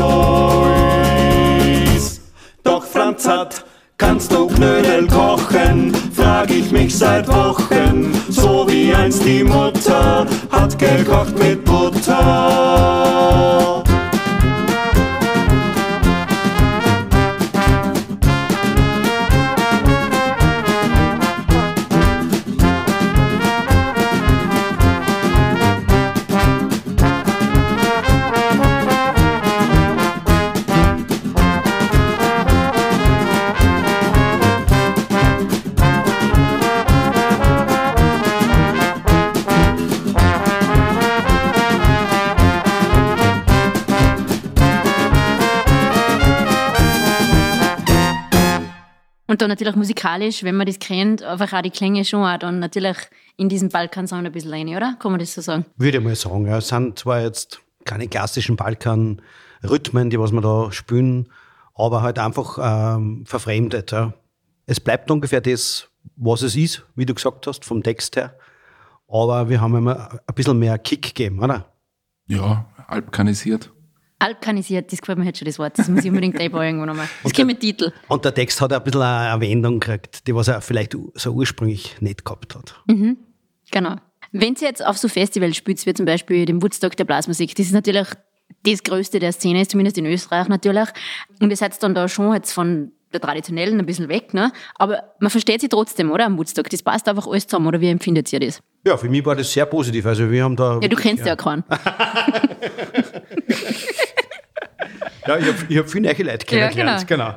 Und 49.39 49.43
dann 49.43 49.51
natürlich 49.51 49.77
musikalisch, 49.77 50.43
wenn 50.43 50.57
man 50.57 50.67
das 50.67 50.79
kennt, 50.79 51.23
einfach 51.23 51.53
auch 51.53 51.61
die 51.61 51.69
Klänge 51.69 52.03
schon 52.03 52.25
auch 52.25 52.37
dann 52.37 52.59
natürlich 52.59 52.97
in 53.37 53.47
diesen 53.47 53.69
Balkansound 53.69 54.25
ein 54.25 54.33
bisschen 54.33 54.51
rein, 54.51 54.67
oder? 54.67 54.97
Kann 54.99 55.13
man 55.13 55.19
das 55.19 55.33
so 55.33 55.39
sagen? 55.39 55.65
Würde 55.77 55.99
ich 55.99 56.03
mal 56.03 56.13
sagen, 56.13 56.45
ja. 56.45 56.57
Es 56.57 56.67
sind 56.67 56.99
zwar 56.99 57.21
jetzt 57.21 57.61
keine 57.85 58.09
klassischen 58.09 58.57
Balkan-Rhythmen, 58.57 60.09
die 60.09 60.19
was 60.19 60.33
wir 60.33 60.41
da 60.41 60.73
spielen, 60.73 61.29
aber 61.73 62.01
halt 62.01 62.19
einfach 62.19 62.57
ähm, 62.61 63.23
verfremdet. 63.25 63.93
Ja. 63.93 64.13
Es 64.65 64.81
bleibt 64.81 65.09
ungefähr 65.09 65.39
das, 65.39 65.87
was 66.17 66.41
es 66.41 66.57
ist, 66.57 66.85
wie 66.97 67.05
du 67.05 67.13
gesagt 67.13 67.47
hast, 67.47 67.63
vom 67.63 67.81
Text 67.81 68.17
her. 68.17 68.37
Aber 69.07 69.47
wir 69.47 69.61
haben 69.61 69.73
immer 69.73 70.19
ein 70.27 70.35
bisschen 70.35 70.59
mehr 70.59 70.77
Kick 70.79 71.01
gegeben, 71.03 71.39
oder? 71.41 71.71
Ja, 72.27 72.65
alpkanisiert. 72.87 73.71
Alpkanisiert, 74.19 74.91
das 74.91 74.99
gefällt 74.99 75.17
mir 75.17 75.25
jetzt 75.25 75.39
schon 75.39 75.45
das 75.45 75.57
Wort. 75.59 75.79
Das 75.79 75.87
muss 75.87 76.03
ich 76.03 76.09
unbedingt 76.09 76.39
einbauen 76.41 76.65
irgendwo 76.65 76.85
nochmal. 76.85 77.07
Das 77.23 77.33
kommt 77.33 77.47
mit 77.47 77.61
Titel. 77.61 77.91
Und 78.09 78.25
der 78.25 78.33
Text 78.33 78.59
hat 78.59 78.73
ein 78.73 78.83
bisschen 78.83 79.01
eine 79.01 79.41
Wendung 79.41 79.79
gekriegt, 79.79 80.27
die 80.27 80.35
was 80.35 80.49
er 80.49 80.61
vielleicht 80.61 80.95
so 81.15 81.31
ursprünglich 81.31 81.95
nicht 82.01 82.25
gehabt 82.25 82.55
hat. 82.55 82.75
Genau. 83.71 83.95
Wenn 84.31 84.55
Sie 84.55 84.65
jetzt 84.65 84.85
auf 84.85 84.97
so 84.97 85.07
Festivals 85.07 85.55
spielt, 85.55 85.83
wie 85.85 85.93
zum 85.93 86.05
Beispiel 86.05 86.45
dem 86.45 86.61
Woodstock 86.61 86.95
der 86.95 87.05
Blasmusik, 87.05 87.55
das 87.55 87.67
ist 87.67 87.71
natürlich 87.71 88.07
das 88.63 88.83
Größte 88.83 89.19
der 89.19 89.31
Szene, 89.31 89.61
ist 89.61 89.71
zumindest 89.71 89.97
in 89.97 90.05
Österreich 90.05 90.47
natürlich. 90.47 90.89
Und 91.39 91.49
ihr 91.49 91.57
seid 91.57 91.81
dann 91.81 91.95
da 91.95 92.07
schon 92.07 92.33
jetzt 92.33 92.51
von 92.51 92.91
der 93.11 93.21
traditionellen 93.21 93.79
ein 93.79 93.85
bisschen 93.85 94.07
weg, 94.07 94.33
ne? 94.35 94.51
Aber 94.75 95.03
man 95.19 95.31
versteht 95.31 95.61
sie 95.61 95.69
trotzdem, 95.69 96.11
oder? 96.11 96.25
Am 96.25 96.37
Woodstock. 96.37 96.69
Das 96.69 96.83
passt 96.83 97.07
einfach 97.07 97.25
alles 97.25 97.47
zusammen, 97.47 97.67
oder 97.67 97.81
wie 97.81 97.89
empfindet 97.89 98.31
ihr 98.31 98.39
das? 98.39 98.61
Ja, 98.85 98.97
für 98.97 99.09
mich 99.09 99.25
war 99.25 99.35
das 99.35 99.51
sehr 99.51 99.65
positiv. 99.65 100.05
Also 100.05 100.29
wir 100.29 100.43
haben 100.43 100.55
da. 100.55 100.79
Ja, 100.81 100.87
du 100.87 100.95
kennst 100.95 101.25
ja, 101.25 101.35
keinen. 101.35 101.63
Ja, 105.29 105.37
ich 105.37 105.45
habe 105.45 105.77
hab 105.77 105.89
viele 105.89 106.11
neue 106.11 106.23
Leute 106.23 106.45
kennengelernt, 106.45 107.07
genau. 107.07 107.35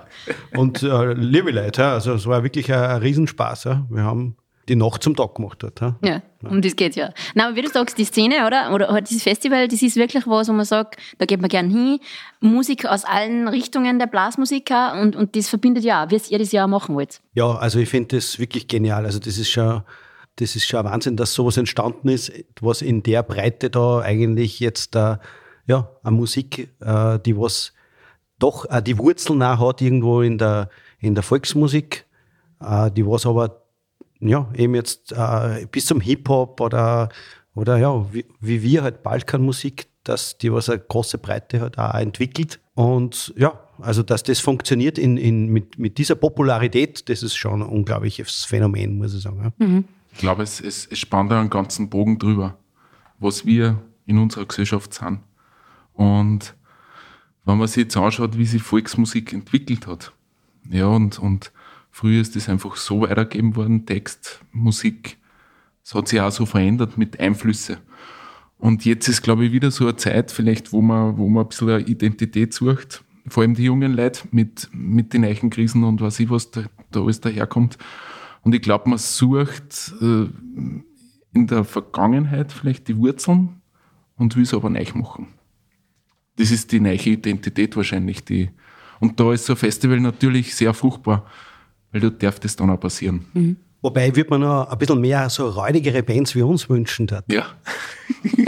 Und 0.56 0.82
äh, 0.82 1.12
liebe 1.12 1.50
Leute, 1.50 1.82
ja. 1.82 1.92
also 1.92 2.14
es 2.14 2.26
war 2.26 2.42
wirklich 2.42 2.72
ein, 2.72 2.80
ein 2.80 3.02
Riesenspaß. 3.02 3.64
Ja. 3.64 3.86
Wir 3.90 4.02
haben 4.02 4.36
die 4.70 4.76
Nacht 4.76 5.02
zum 5.02 5.14
Tag 5.14 5.34
gemacht 5.34 5.62
dort. 5.62 5.78
Ja. 5.82 5.96
Ja, 6.02 6.22
um 6.48 6.62
das 6.62 6.74
geht's 6.74 6.96
ja. 6.96 7.12
Nein, 7.34 7.48
aber 7.48 7.56
wie 7.56 7.60
du 7.60 7.68
sagst, 7.68 7.98
die 7.98 8.06
Szene, 8.06 8.46
oder? 8.46 8.72
Oder 8.72 8.88
halt 8.88 9.10
dieses 9.10 9.24
Festival, 9.24 9.68
das 9.68 9.82
ist 9.82 9.96
wirklich 9.96 10.26
was, 10.26 10.48
wo 10.48 10.54
man 10.54 10.64
sagt, 10.64 10.96
da 11.18 11.26
geht 11.26 11.42
man 11.42 11.50
gern 11.50 11.68
hin. 11.68 11.98
Musik 12.40 12.86
aus 12.86 13.04
allen 13.04 13.46
Richtungen 13.46 13.98
der 13.98 14.06
Blasmusiker 14.06 14.98
und, 14.98 15.14
und 15.14 15.36
das 15.36 15.50
verbindet 15.50 15.84
ja 15.84 16.04
auch, 16.06 16.10
wie 16.10 16.20
ihr 16.30 16.38
das 16.38 16.50
ja 16.50 16.64
auch 16.64 16.68
machen 16.68 16.94
wollt. 16.94 17.20
Ja, 17.34 17.56
also 17.56 17.78
ich 17.78 17.90
finde 17.90 18.16
das 18.16 18.38
wirklich 18.38 18.68
genial. 18.68 19.04
Also 19.04 19.18
das 19.18 19.36
ist 19.36 19.50
schon, 19.50 19.82
das 20.36 20.56
ist 20.56 20.66
schon 20.66 20.80
ein 20.80 20.92
Wahnsinn, 20.92 21.18
dass 21.18 21.34
sowas 21.34 21.58
entstanden 21.58 22.08
ist, 22.08 22.32
was 22.62 22.80
in 22.80 23.02
der 23.02 23.22
Breite 23.22 23.68
da 23.68 24.00
eigentlich 24.00 24.60
jetzt 24.60 24.96
ja, 25.66 25.90
eine 26.02 26.16
Musik, 26.16 26.70
äh, 26.80 27.18
die 27.18 27.36
was 27.36 27.74
doch 28.42 28.68
äh, 28.70 28.82
die 28.82 28.98
Wurzeln 28.98 29.42
auch 29.42 29.68
hat 29.68 29.80
irgendwo 29.80 30.22
in 30.22 30.38
der, 30.38 30.68
in 30.98 31.14
der 31.14 31.22
Volksmusik, 31.22 32.06
äh, 32.60 32.90
die 32.90 33.06
was 33.06 33.26
aber 33.26 33.62
ja, 34.20 34.48
eben 34.54 34.74
jetzt 34.74 35.12
äh, 35.12 35.66
bis 35.70 35.86
zum 35.86 36.00
Hip-Hop 36.00 36.60
oder, 36.60 37.08
oder 37.54 37.76
ja, 37.78 38.06
wie, 38.12 38.24
wie 38.40 38.62
wir 38.62 38.82
halt 38.82 39.02
Balkanmusik, 39.02 39.88
dass 40.04 40.38
die 40.38 40.52
was 40.52 40.68
eine 40.68 40.80
große 40.80 41.18
Breite 41.18 41.60
hat, 41.60 41.78
auch 41.78 41.94
entwickelt. 41.94 42.60
Und 42.74 43.32
ja, 43.36 43.58
also 43.80 44.02
dass 44.02 44.22
das 44.22 44.38
funktioniert 44.38 44.98
in, 44.98 45.16
in, 45.16 45.48
mit, 45.48 45.78
mit 45.78 45.98
dieser 45.98 46.14
Popularität, 46.14 47.08
das 47.08 47.22
ist 47.22 47.36
schon 47.36 47.62
ein 47.62 47.68
unglaubliches 47.68 48.44
Phänomen, 48.44 48.96
muss 48.96 49.14
ich 49.14 49.22
sagen. 49.22 49.52
Ja. 49.58 49.82
Ich 50.12 50.18
glaube, 50.18 50.42
es, 50.42 50.60
es, 50.60 50.86
es 50.86 50.98
spannt 50.98 51.32
einen 51.32 51.50
ganzen 51.50 51.90
Bogen 51.90 52.18
drüber, 52.18 52.56
was 53.18 53.44
wir 53.44 53.82
in 54.06 54.18
unserer 54.18 54.46
Gesellschaft 54.46 54.94
sind. 54.94 55.20
Und 55.94 56.54
wenn 57.44 57.58
man 57.58 57.68
sich 57.68 57.84
jetzt 57.84 57.96
anschaut, 57.96 58.38
wie 58.38 58.46
sich 58.46 58.62
Volksmusik 58.62 59.32
entwickelt 59.32 59.86
hat, 59.86 60.12
ja, 60.70 60.86
und, 60.86 61.18
und 61.18 61.52
früher 61.90 62.20
ist 62.20 62.36
das 62.36 62.48
einfach 62.48 62.76
so 62.76 63.02
weitergegeben 63.02 63.56
worden, 63.56 63.86
Text, 63.86 64.40
Musik, 64.52 65.18
es 65.84 65.94
hat 65.94 66.08
sich 66.08 66.20
auch 66.20 66.30
so 66.30 66.46
verändert 66.46 66.96
mit 66.96 67.18
Einflüsse. 67.18 67.78
Und 68.58 68.84
jetzt 68.84 69.08
ist, 69.08 69.22
glaube 69.22 69.44
ich, 69.44 69.52
wieder 69.52 69.72
so 69.72 69.84
eine 69.84 69.96
Zeit, 69.96 70.30
vielleicht, 70.30 70.72
wo 70.72 70.80
man, 70.80 71.18
wo 71.18 71.28
man 71.28 71.44
ein 71.44 71.48
bisschen 71.48 71.68
eine 71.68 71.84
Identität 71.84 72.54
sucht, 72.54 73.02
vor 73.26 73.42
allem 73.42 73.54
die 73.54 73.64
jungen 73.64 73.94
Leute 73.94 74.22
mit, 74.30 74.68
mit 74.72 75.12
den 75.12 75.22
neuen 75.22 75.50
Krisen 75.50 75.82
und 75.84 76.00
was 76.00 76.20
ich, 76.20 76.30
was 76.30 76.50
da, 76.52 76.64
da 76.90 77.00
alles 77.00 77.20
daherkommt. 77.20 77.78
Und 78.42 78.54
ich 78.54 78.62
glaube, 78.62 78.88
man 78.88 78.98
sucht 78.98 79.94
äh, 80.00 80.26
in 81.32 81.46
der 81.46 81.64
Vergangenheit 81.64 82.52
vielleicht 82.52 82.88
die 82.88 82.96
Wurzeln 82.96 83.60
und 84.16 84.36
will 84.36 84.42
es 84.42 84.54
aber 84.54 84.70
neu 84.70 84.84
machen. 84.94 85.28
Das 86.36 86.50
ist 86.50 86.72
die 86.72 86.80
neue 86.80 86.94
Identität 86.94 87.76
wahrscheinlich. 87.76 88.24
Die, 88.24 88.50
und 89.00 89.18
da 89.20 89.32
ist 89.32 89.46
so 89.46 89.52
ein 89.52 89.56
Festival 89.56 90.00
natürlich 90.00 90.54
sehr 90.54 90.74
fruchtbar, 90.74 91.26
weil 91.90 92.00
da 92.00 92.10
darf 92.10 92.40
das 92.40 92.56
dann 92.56 92.70
auch 92.70 92.80
passieren. 92.80 93.26
Wobei 93.82 94.14
würde 94.14 94.30
man 94.30 94.40
noch 94.42 94.68
ein 94.70 94.78
bisschen 94.78 95.00
mehr 95.00 95.28
so 95.28 95.48
räudigere 95.48 96.02
Bands 96.02 96.34
wie 96.34 96.42
uns 96.42 96.68
wünschen. 96.68 97.06
Dort. 97.06 97.30
Ja. 97.30 97.46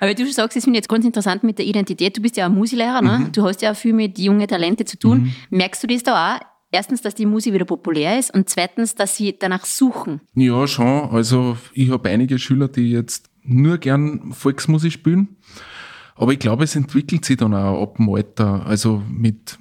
Aber 0.00 0.14
du 0.14 0.30
sagst, 0.30 0.56
das 0.56 0.64
finde 0.64 0.78
ich 0.78 0.82
jetzt 0.82 0.88
ganz 0.88 1.04
interessant 1.04 1.44
mit 1.44 1.58
der 1.58 1.66
Identität. 1.66 2.16
Du 2.16 2.20
bist 2.20 2.36
ja 2.36 2.46
auch 2.46 2.50
Musiklehrer, 2.50 3.00
ne? 3.00 3.28
Du 3.32 3.42
hast 3.44 3.62
ja 3.62 3.72
auch 3.72 3.76
viel 3.76 3.92
mit 3.92 4.18
jungen 4.18 4.46
Talente 4.46 4.84
zu 4.84 4.98
tun. 4.98 5.32
Merkst 5.50 5.82
du 5.82 5.86
das 5.86 6.02
da 6.02 6.36
auch? 6.36 6.40
Erstens, 6.70 7.02
dass 7.02 7.14
die 7.14 7.24
Musik 7.24 7.54
wieder 7.54 7.64
populär 7.64 8.18
ist 8.18 8.34
und 8.34 8.48
zweitens, 8.48 8.96
dass 8.96 9.16
sie 9.16 9.38
danach 9.38 9.64
suchen. 9.64 10.20
Ja, 10.34 10.66
schon. 10.66 11.08
Also 11.10 11.56
ich 11.72 11.90
habe 11.90 12.08
einige 12.08 12.38
Schüler, 12.38 12.68
die 12.68 12.90
jetzt 12.90 13.30
nur 13.44 13.78
gern 13.78 14.32
Volksmusik 14.32 14.92
spielen. 14.92 15.36
Aber 16.16 16.32
ich 16.32 16.38
glaube, 16.38 16.64
es 16.64 16.76
entwickelt 16.76 17.24
sich 17.24 17.36
dann 17.36 17.54
auch 17.54 17.82
ab 17.82 17.96
dem 17.96 18.08
Alter, 18.08 18.64
also 18.66 19.02
mit 19.08 19.58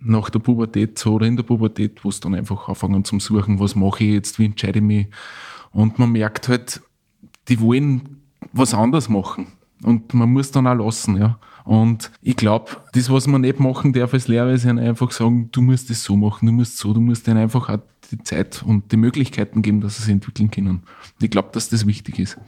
nach 0.00 0.28
der 0.28 0.38
Pubertät 0.38 0.98
so 0.98 1.14
oder 1.14 1.26
in 1.26 1.36
der 1.36 1.44
Pubertät, 1.44 2.04
wo 2.04 2.10
es 2.10 2.20
dann 2.20 2.34
einfach 2.34 2.68
anfangen 2.68 3.04
zum 3.04 3.20
Suchen, 3.20 3.58
was 3.58 3.74
mache 3.74 4.04
ich 4.04 4.12
jetzt, 4.12 4.38
wie 4.38 4.44
entscheide 4.44 4.80
ich 4.80 4.84
mich. 4.84 5.06
Und 5.72 5.98
man 5.98 6.12
merkt 6.12 6.48
halt, 6.48 6.82
die 7.48 7.60
wollen 7.60 8.20
was 8.52 8.74
anderes 8.74 9.08
machen. 9.08 9.46
Und 9.82 10.14
man 10.14 10.30
muss 10.30 10.50
dann 10.50 10.66
auch 10.66 10.74
lassen, 10.74 11.16
ja. 11.16 11.38
Und 11.64 12.10
ich 12.20 12.36
glaube, 12.36 12.72
das, 12.92 13.10
was 13.10 13.26
man 13.26 13.40
nicht 13.40 13.58
machen 13.58 13.94
darf 13.94 14.12
als 14.12 14.28
Lehrer, 14.28 14.52
ist 14.52 14.66
einfach 14.66 15.10
sagen, 15.10 15.48
du 15.50 15.62
musst 15.62 15.88
das 15.88 16.04
so 16.04 16.14
machen, 16.14 16.46
du 16.46 16.52
musst 16.52 16.76
so, 16.76 16.92
du 16.92 17.00
musst 17.00 17.26
ihnen 17.26 17.38
einfach 17.38 17.70
auch 17.70 17.78
die 18.16 18.22
Zeit 18.24 18.62
und 18.64 18.90
die 18.92 18.96
Möglichkeiten 18.96 19.62
geben, 19.62 19.80
dass 19.80 19.96
sie 19.96 20.04
sich 20.04 20.12
entwickeln 20.12 20.50
können. 20.50 20.82
Ich 21.20 21.30
glaube, 21.30 21.50
dass 21.52 21.68
das 21.68 21.86
wichtig 21.86 22.18
ist. 22.18 22.38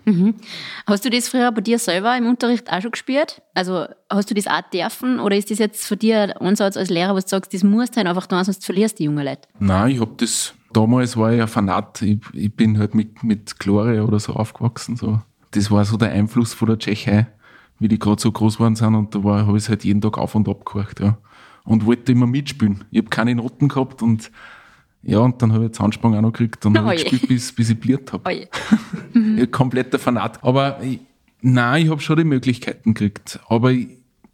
Hast 0.87 1.05
du 1.05 1.11
das 1.11 1.29
früher 1.29 1.51
bei 1.53 1.61
dir 1.61 1.79
selber 1.79 2.17
im 2.17 2.27
Unterricht 2.27 2.71
auch 2.73 2.81
schon 2.81 2.91
gespürt? 2.91 3.43
Also 3.55 3.87
hast 4.11 4.31
du 4.31 4.35
das 4.35 4.47
auch 4.47 4.63
dürfen 4.73 5.21
oder 5.21 5.37
ist 5.37 5.51
das 5.51 5.59
jetzt 5.59 5.87
für 5.87 5.97
dich 5.97 6.15
ein 6.15 6.33
Ansatz 6.33 6.77
als 6.77 6.91
Lehrer, 6.91 7.15
was 7.15 7.25
du 7.27 7.31
sagst, 7.31 7.53
das 7.55 7.63
musst 7.63 7.95
du 7.95 7.97
halt 7.99 8.07
einfach 8.09 8.27
tun, 8.27 8.43
sonst 8.45 8.65
verlierst 8.65 8.95
du 8.95 8.99
die 8.99 9.05
jungen 9.05 9.25
Leute? 9.25 9.49
Nein, 9.59 9.93
ich 9.93 10.01
habe 10.01 10.13
das, 10.17 10.55
damals 10.73 11.17
war 11.17 11.33
ich 11.33 11.41
ein 11.41 11.49
Fanat. 11.49 12.03
Ich, 12.03 12.19
ich 12.33 12.55
bin 12.55 12.79
halt 12.79 12.95
mit, 12.95 13.23
mit 13.23 13.59
Gloria 13.59 14.03
oder 14.03 14.19
so 14.21 14.33
aufgewachsen. 14.35 14.97
So. 14.97 15.21
Das 15.53 15.71
war 15.71 15.85
so 15.85 15.97
der 15.97 16.11
Einfluss 16.13 16.55
von 16.55 16.69
der 16.69 16.79
Tschechei, 16.79 17.27
wie 17.79 17.89
die 17.89 17.99
gerade 17.99 18.21
so 18.21 18.31
groß 18.33 18.57
geworden 18.57 18.77
sind. 18.77 18.95
Und 18.95 19.15
da 19.15 19.25
war- 19.25 19.47
habe 19.47 19.57
ich 19.59 19.69
halt 19.69 19.85
jeden 19.85 20.01
Tag 20.01 20.19
auf 20.19 20.35
und 20.35 20.49
ab 20.49 20.65
gehört. 20.65 21.01
Ja. 21.01 21.19
Und 21.65 21.85
wollte 21.85 22.13
immer 22.13 22.27
mitspielen. 22.27 22.85
Ich 22.91 22.99
habe 22.99 23.09
keine 23.11 23.35
Noten 23.35 23.69
gehabt 23.69 24.01
und 24.03 24.31
ja, 25.07 25.21
und 25.21 25.41
dann 25.41 25.53
habe 25.53 25.67
ich 25.67 25.73
Zahnsprung 25.73 26.17
auch 26.17 26.21
noch 26.21 26.33
gekriegt 26.33 26.67
und 26.67 26.77
habe 26.77 26.89
Oje. 26.89 26.97
gespielt, 27.05 27.29
bis, 27.29 27.53
bis 27.53 27.71
ich 27.71 27.79
bliert 27.79 28.13
habe. 28.13 28.29
Oje. 28.29 28.49
Ja, 29.39 29.47
kompletter 29.47 29.99
Fanat. 29.99 30.43
Aber 30.43 30.83
ich, 30.83 30.99
nein, 31.41 31.85
ich 31.85 31.91
habe 31.91 32.01
schon 32.01 32.17
die 32.17 32.25
Möglichkeiten 32.25 32.93
gekriegt. 32.93 33.41
Aber 33.49 33.73
ich, 33.73 33.89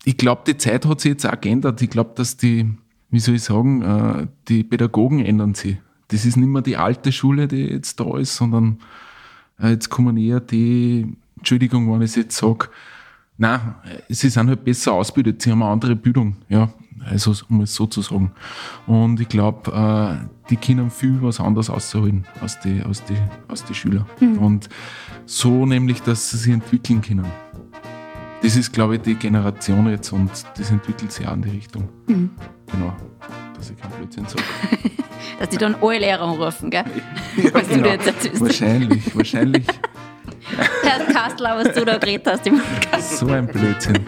ich 0.04 0.16
glaube, 0.16 0.42
die 0.46 0.56
Zeit 0.56 0.87
hat 0.87 1.00
sich 1.00 1.11
jetzt 1.11 1.26
auch 1.26 1.40
geändert. 1.40 1.80
Ich 1.82 1.90
glaube, 1.90 2.12
dass 2.16 2.37
die, 2.37 2.68
wie 3.11 3.20
soll 3.20 3.37
ich 3.37 3.42
sagen, 3.42 3.82
äh, 3.82 4.26
die 4.48 4.64
Pädagogen 4.64 5.24
ändern 5.24 5.54
sich. 5.54 5.76
Das 6.08 6.24
ist 6.24 6.37
nicht 6.37 6.48
mehr 6.48 6.62
die 6.62 6.76
alte 6.76 7.12
Schule, 7.12 7.48
die 7.48 7.64
jetzt 7.66 8.00
da 8.00 8.16
ist, 8.18 8.35
sondern 8.35 8.78
äh, 9.61 9.70
jetzt 9.70 9.88
kommen 9.88 10.16
eher 10.16 10.40
die, 10.40 11.06
Entschuldigung, 11.37 11.92
wenn 11.92 12.02
ich 12.02 12.11
es 12.11 12.16
jetzt 12.16 12.37
sage, 12.37 12.68
Nein, 13.38 13.74
sie 14.08 14.28
sind 14.28 14.48
halt 14.48 14.62
besser 14.64 14.92
ausgebildet, 14.92 15.42
sie 15.42 15.50
haben 15.50 15.62
eine 15.62 15.72
andere 15.72 15.96
Bildung, 15.96 16.37
ja. 16.48 16.72
Also, 17.04 17.35
um 17.48 17.62
es 17.62 17.74
so 17.74 17.87
zu 17.87 18.00
sagen. 18.00 18.30
Und 18.87 19.18
ich 19.18 19.28
glaube, 19.28 19.72
äh, 19.72 20.41
die 20.52 20.58
können 20.58 20.90
viel 20.90 21.16
was 21.22 21.40
anderes 21.40 21.70
ausholen 21.70 22.26
aus 22.42 22.60
den 22.60 22.84
aus 22.84 23.02
die, 23.04 23.16
aus 23.48 23.64
die 23.64 23.74
Schülern. 23.74 24.04
Und 24.20 24.68
so 25.24 25.64
nämlich, 25.64 26.02
dass 26.02 26.28
sie 26.28 26.36
sich 26.36 26.52
entwickeln 26.52 27.00
können. 27.00 27.24
Das 28.42 28.54
ist, 28.56 28.70
glaube 28.70 28.96
ich, 28.96 29.00
die 29.00 29.14
Generation 29.14 29.88
jetzt 29.88 30.12
und 30.12 30.30
das 30.58 30.70
entwickelt 30.70 31.10
sich 31.10 31.26
auch 31.26 31.32
in 31.32 31.42
die 31.42 31.50
Richtung. 31.50 31.88
Genau. 32.06 32.94
Dass 33.56 33.70
ich 33.70 33.78
kein 33.78 33.90
Blödsinn 33.92 34.26
sage. 34.26 34.42
Dass 35.38 35.48
die 35.48 35.56
dann 35.56 35.74
alle 35.80 36.00
Lehrer 36.00 36.22
anrufen, 36.22 36.68
gell? 36.68 36.84
was 37.52 37.66
du 37.68 37.74
genau. 37.74 37.84
dir 37.84 37.92
jetzt 37.94 38.06
erzählst. 38.06 38.40
Wahrscheinlich, 38.40 39.16
wahrscheinlich. 39.16 39.66
Herr 40.82 41.12
Kastler, 41.14 41.56
was 41.56 41.74
du 41.74 41.84
da 41.84 41.96
geredet 41.96 42.26
hast 42.26 42.46
im 42.46 42.60
Podcast. 42.60 43.18
So 43.18 43.28
ein 43.28 43.46
Blödsinn. 43.46 44.04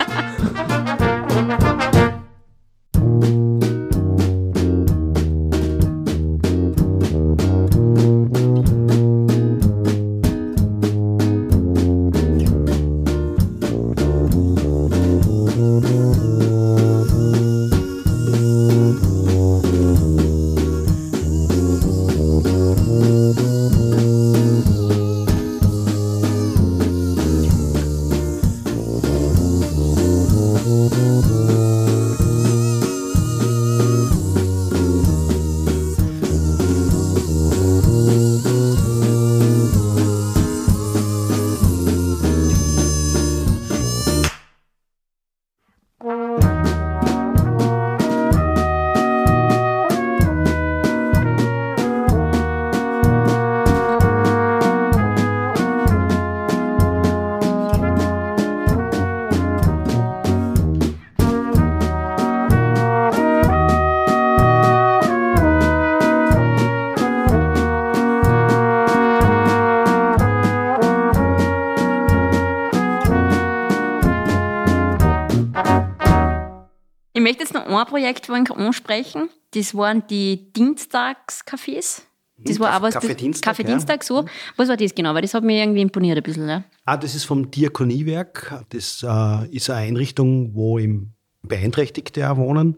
Ein 77.84 77.90
Projekt 77.90 78.28
wollen 78.28 78.46
ansprechen. 78.50 79.28
Das 79.52 79.74
waren 79.74 80.06
die 80.08 80.52
Dienstagscafés. 80.52 82.02
Das 82.36 82.58
war 82.58 82.82
was. 82.82 82.94
Kaffee 82.94 83.14
Dienstag, 83.14 83.50
Kaffee 83.50 83.62
ja. 83.62 83.68
Dienstag, 83.68 84.02
so. 84.02 84.24
Was 84.56 84.68
war 84.68 84.76
das 84.76 84.94
genau? 84.94 85.14
Weil 85.14 85.22
das 85.22 85.34
hat 85.34 85.44
mir 85.44 85.62
irgendwie 85.62 85.82
imponiert 85.82 86.16
ein 86.16 86.22
bisschen. 86.22 86.48
Ja. 86.48 86.64
Ah, 86.84 86.96
das 86.96 87.14
ist 87.14 87.24
vom 87.24 87.50
Diakoniewerk. 87.50 88.64
Das 88.70 89.04
äh, 89.06 89.48
ist 89.54 89.70
eine 89.70 89.86
Einrichtung, 89.86 90.54
wo 90.54 90.78
eben 90.78 91.14
Beeinträchtigte 91.42 92.28
auch 92.30 92.36
wohnen. 92.36 92.76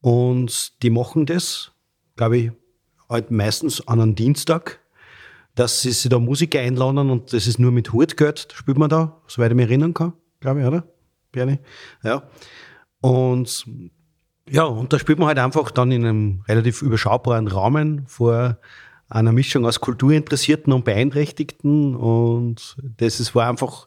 Und 0.00 0.82
die 0.82 0.90
machen 0.90 1.24
das, 1.26 1.72
glaube 2.16 2.36
ich, 2.38 2.50
halt 3.08 3.30
meistens 3.30 3.86
an 3.86 4.00
einem 4.00 4.14
Dienstag, 4.14 4.80
dass 5.54 5.82
sie 5.82 5.92
sich 5.92 6.10
da 6.10 6.18
Musiker 6.18 6.60
einladen 6.60 7.10
und 7.10 7.32
das 7.32 7.46
ist 7.46 7.58
nur 7.58 7.70
mit 7.70 7.92
Hutgeld, 7.92 8.48
spielt 8.54 8.76
man 8.76 8.90
da, 8.90 9.20
soweit 9.28 9.52
ich 9.52 9.56
mich 9.56 9.66
erinnern 9.66 9.94
kann, 9.94 10.12
glaube 10.40 10.60
ich, 10.60 10.66
oder? 10.66 10.84
Bernie? 11.32 11.58
Ja. 12.02 12.24
Und 13.00 13.66
ja, 14.48 14.64
und 14.64 14.92
da 14.92 14.98
spielt 14.98 15.18
man 15.18 15.28
halt 15.28 15.38
einfach 15.38 15.70
dann 15.70 15.90
in 15.90 16.04
einem 16.04 16.44
relativ 16.46 16.82
überschaubaren 16.82 17.48
Rahmen 17.48 18.06
vor 18.06 18.58
einer 19.08 19.32
Mischung 19.32 19.64
aus 19.66 19.80
Kulturinteressierten 19.80 20.72
und 20.72 20.84
Beeinträchtigten. 20.84 21.94
Und 21.94 22.76
das 22.98 23.20
ist, 23.20 23.34
war 23.34 23.48
einfach, 23.48 23.86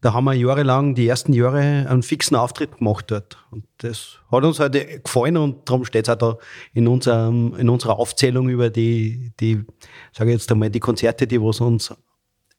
da 0.00 0.12
haben 0.12 0.24
wir 0.24 0.34
jahrelang, 0.34 0.94
die 0.94 1.06
ersten 1.06 1.32
Jahre, 1.32 1.86
einen 1.88 2.02
fixen 2.02 2.36
Auftritt 2.36 2.78
gemacht 2.78 3.10
dort. 3.10 3.38
Und 3.50 3.64
das 3.78 4.18
hat 4.30 4.44
uns 4.44 4.58
halt 4.58 5.04
gefallen 5.04 5.36
und 5.36 5.68
darum 5.68 5.84
steht 5.84 6.08
es 6.08 6.14
auch 6.14 6.18
da 6.18 6.38
in, 6.74 6.88
unserem, 6.88 7.54
in 7.54 7.68
unserer 7.68 7.98
Aufzählung 7.98 8.48
über 8.48 8.70
die, 8.70 9.32
die, 9.38 9.64
sage 10.12 10.30
ich 10.30 10.38
jetzt 10.38 10.50
einmal, 10.50 10.70
die 10.70 10.80
Konzerte, 10.80 11.26
die 11.26 11.40
was 11.40 11.60
uns 11.60 11.94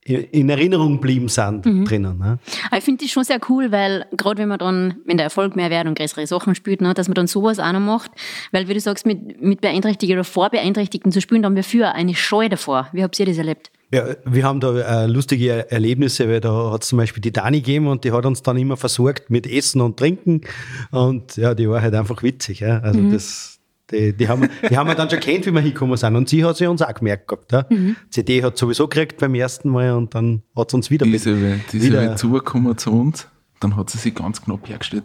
in 0.06 0.50
Erinnerung 0.50 0.96
geblieben 0.96 1.30
sind, 1.30 1.66
drinnen. 1.66 2.18
Ne? 2.18 2.40
Aber 2.68 2.78
ich 2.78 2.84
finde 2.84 3.04
das 3.04 3.12
schon 3.12 3.24
sehr 3.24 3.40
cool, 3.50 3.72
weil 3.72 4.06
gerade 4.18 4.42
wenn 4.42 4.50
man 4.50 4.60
dann, 4.60 4.96
wenn 5.06 5.18
der 5.18 5.26
Erfolg 5.26 5.56
mehr 5.56 5.70
wird 5.70 5.88
und 5.88 5.98
größere 5.98 6.28
Sachen 6.28 6.56
spielt, 6.56 6.82
ne, 6.82 6.94
dass 6.94 7.08
man 7.08 7.16
dann 7.16 7.28
sowas 7.28 7.60
auch 7.60 7.72
noch 7.72 7.80
macht. 7.80 8.12
Weil, 8.52 8.68
wie 8.68 8.74
du 8.74 8.80
sagst, 8.80 9.06
mit, 9.06 9.42
mit 9.42 9.62
Beeinträchtigten 9.62 10.18
oder 10.18 10.26
vor 10.26 10.50
Beeinträchtigten 10.50 11.12
zu 11.12 11.22
spielen, 11.22 11.42
da 11.42 11.48
haben 11.48 11.56
wir 11.56 11.64
für 11.64 11.94
eine 11.94 12.16
Scheu 12.16 12.50
davor. 12.50 12.90
Wie 12.92 13.04
habt 13.04 13.18
ihr 13.20 13.26
das 13.26 13.38
erlebt? 13.38 13.72
Ja, 13.94 14.08
wir 14.26 14.44
haben 14.44 14.60
da 14.60 15.04
äh, 15.04 15.06
lustige 15.06 15.70
Erlebnisse, 15.70 16.28
weil 16.28 16.42
da 16.42 16.72
hat 16.72 16.82
es 16.82 16.90
zum 16.90 16.98
Beispiel 16.98 17.22
die 17.22 17.32
Dani 17.32 17.60
gegeben 17.60 17.88
und 17.88 18.04
die 18.04 18.12
hat 18.12 18.26
uns 18.26 18.42
dann 18.42 18.58
immer 18.58 18.76
versorgt 18.76 19.30
mit 19.30 19.46
Essen 19.46 19.82
und 19.82 19.98
Trinken 19.98 20.42
und 20.90 21.38
ja, 21.38 21.54
die 21.54 21.70
war 21.70 21.82
halt 21.82 21.94
einfach 21.94 22.24
witzig. 22.24 22.62
Ja? 22.62 22.80
Also 22.80 23.00
das, 23.12 23.60
die, 23.92 24.14
die, 24.14 24.28
haben, 24.28 24.50
die 24.70 24.78
haben 24.78 24.88
wir 24.88 24.96
dann 24.96 25.10
schon 25.10 25.20
kennt, 25.20 25.46
wie 25.46 25.52
wir 25.52 25.60
hingekommen 25.62 25.98
sind 25.98 26.16
und 26.16 26.30
sie 26.30 26.44
hat 26.46 26.58
sie 26.58 26.68
uns 26.68 26.82
auch 26.82 26.94
gemerkt 26.94 27.28
gehabt. 27.28 27.52
Ja? 27.52 27.66
CD 28.10 28.44
hat 28.44 28.58
sowieso 28.58 28.88
gekriegt 28.88 29.20
beim 29.20 29.36
ersten 29.36 29.70
Mal 29.70 29.92
und 29.94 30.16
dann 30.16 30.44
hat 30.56 30.72
sie 30.72 30.78
uns 30.78 30.90
wieder 30.90 31.06
Die 31.06 31.14
ist 31.16 31.26
mit, 31.26 31.36
aber, 31.36 31.56
die 31.72 31.78
ist 31.78 31.84
wieder- 31.86 32.02
aber 32.06 32.16
zugekommen 32.16 32.78
zu 32.78 32.92
uns, 32.92 33.28
dann 33.60 33.76
hat 33.76 33.90
sie 33.90 33.98
sich 33.98 34.16
ganz 34.16 34.42
knapp 34.42 34.68
hergestellt, 34.70 35.04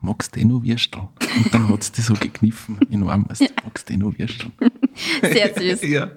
magst 0.00 0.34
du 0.34 0.40
eh 0.40 0.44
noch 0.44 0.64
Würstel? 0.64 1.00
Und 1.00 1.54
dann 1.54 1.68
hat 1.68 1.84
sie 1.84 1.92
die 1.92 2.00
so 2.00 2.14
gekniffen 2.14 2.76
in 2.90 3.00
den 3.00 3.08
Arm, 3.08 3.24
weißt, 3.28 3.42
du, 3.42 3.46
magst 3.64 3.88
du 3.88 3.92
eh 3.94 3.96
noch 3.96 4.18
Würstel? 4.18 4.50
Sehr 5.22 5.54
süß. 5.54 5.88
Ja. 5.88 6.10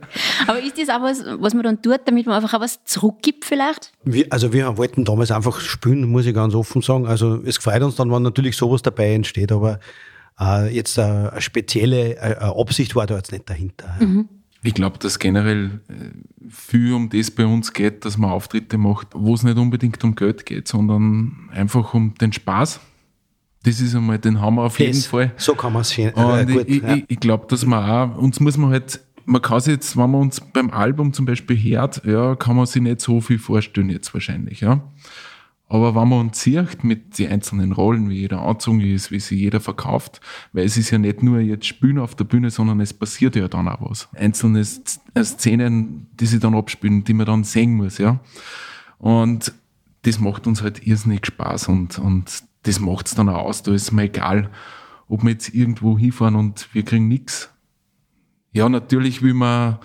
Aber 0.47 0.59
ist 0.59 0.77
das 0.79 0.89
auch 0.89 1.01
was, 1.03 1.23
was 1.39 1.53
man 1.53 1.63
dann 1.63 1.81
tut, 1.83 1.99
damit 2.05 2.25
man 2.25 2.35
einfach 2.35 2.55
auch 2.55 2.61
was 2.61 2.83
zurückgibt 2.83 3.45
vielleicht? 3.45 3.93
Wir, 4.03 4.25
also 4.31 4.51
wir 4.51 4.75
wollten 4.77 5.05
damals 5.05 5.29
einfach 5.31 5.59
spielen, 5.59 6.09
muss 6.09 6.25
ich 6.25 6.33
ganz 6.33 6.55
offen 6.55 6.81
sagen. 6.81 7.05
Also 7.05 7.41
es 7.45 7.57
gefreut 7.57 7.83
uns 7.83 7.95
dann, 7.95 8.11
wenn 8.11 8.23
natürlich 8.23 8.57
sowas 8.57 8.81
dabei 8.81 9.13
entsteht, 9.13 9.51
aber 9.51 9.79
äh, 10.39 10.73
jetzt 10.75 10.97
äh, 10.97 11.01
eine 11.01 11.41
spezielle 11.41 12.15
äh, 12.17 12.35
Absicht 12.39 12.95
war 12.95 13.07
da 13.07 13.15
jetzt 13.15 13.31
nicht 13.31 13.49
dahinter. 13.49 13.95
Ich 14.63 14.73
glaube, 14.73 14.97
dass 14.97 15.19
generell 15.19 15.79
äh, 15.87 16.49
viel 16.49 16.93
um 16.93 17.09
das 17.09 17.29
bei 17.31 17.45
uns 17.45 17.71
geht, 17.73 18.03
dass 18.05 18.17
man 18.17 18.31
Auftritte 18.31 18.77
macht, 18.77 19.07
wo 19.13 19.33
es 19.35 19.43
nicht 19.43 19.57
unbedingt 19.57 20.03
um 20.03 20.15
Geld 20.15 20.45
geht, 20.45 20.67
sondern 20.67 21.49
einfach 21.51 21.93
um 21.93 22.15
den 22.15 22.33
Spaß. 22.33 22.79
Das 23.63 23.79
ist 23.81 23.95
einmal, 23.95 24.19
den 24.19 24.41
haben 24.41 24.55
wir 24.55 24.63
auf 24.63 24.79
jeden 24.79 24.91
Das- 24.93 25.07
Fall. 25.07 25.31
So 25.37 25.55
kann 25.55 25.73
man 25.73 25.81
es 25.83 25.97
äh, 25.97 26.11
Und 26.13 26.51
gut. 26.51 26.65
ich, 26.67 26.81
ja. 26.83 26.95
ich, 26.95 27.05
ich 27.07 27.19
glaube, 27.19 27.45
dass 27.49 27.65
man 27.65 27.83
auch, 27.89 28.17
uns 28.17 28.39
muss 28.39 28.57
man 28.57 28.69
halt, 28.71 28.99
man 29.25 29.41
kann 29.41 29.59
sich 29.59 29.73
jetzt, 29.73 29.97
wenn 29.97 30.11
man 30.11 30.21
uns 30.21 30.39
beim 30.39 30.69
Album 30.69 31.13
zum 31.13 31.25
Beispiel 31.25 31.57
hört, 31.57 32.03
ja, 32.05 32.35
kann 32.35 32.55
man 32.55 32.65
sich 32.67 32.81
nicht 32.81 33.01
so 33.01 33.21
viel 33.21 33.39
vorstellen 33.39 33.89
jetzt 33.89 34.13
wahrscheinlich, 34.13 34.61
ja. 34.61 34.81
Aber 35.67 35.95
wenn 35.95 36.07
man 36.07 36.19
uns 36.19 36.41
sieht 36.41 36.83
mit 36.83 37.17
den 37.17 37.31
einzelnen 37.31 37.71
Rollen, 37.71 38.09
wie 38.09 38.19
jeder 38.19 38.41
angezogen 38.41 38.81
ist, 38.81 39.09
wie 39.09 39.19
sich 39.19 39.39
jeder 39.39 39.59
verkauft, 39.59 40.21
weil 40.53 40.65
es 40.65 40.77
ist 40.77 40.91
ja 40.91 40.99
nicht 40.99 41.23
nur 41.23 41.39
jetzt 41.39 41.65
Spielen 41.65 41.97
auf 41.97 42.13
der 42.13 42.25
Bühne, 42.25 42.51
sondern 42.51 42.79
es 42.81 42.93
passiert 42.93 43.35
ja 43.35 43.47
dann 43.47 43.67
auch 43.67 43.89
was. 43.89 44.07
Einzelne 44.13 44.59
äh, 44.59 45.23
Szenen, 45.23 46.07
die 46.19 46.27
sich 46.27 46.39
dann 46.39 46.53
abspielen, 46.53 47.03
die 47.03 47.13
man 47.13 47.25
dann 47.25 47.43
sehen 47.43 47.73
muss, 47.73 47.97
ja. 47.97 48.19
Und 48.99 49.53
das 50.03 50.19
macht 50.19 50.45
uns 50.45 50.61
halt 50.61 50.85
irrsinnig 50.85 51.25
Spaß 51.25 51.67
und, 51.69 51.97
und 51.97 52.43
das 52.63 52.79
macht 52.79 53.07
es 53.07 53.15
dann 53.15 53.29
auch 53.29 53.45
aus. 53.45 53.63
Da 53.63 53.73
ist 53.73 53.91
mir 53.91 54.03
egal, 54.03 54.51
ob 55.07 55.23
wir 55.23 55.31
jetzt 55.31 55.53
irgendwo 55.53 55.97
hinfahren 55.97 56.35
und 56.35 56.69
wir 56.73 56.83
kriegen 56.83 57.07
nichts. 57.07 57.49
Ja, 58.51 58.69
natürlich 58.69 59.21
will 59.21 59.33
man, 59.33 59.79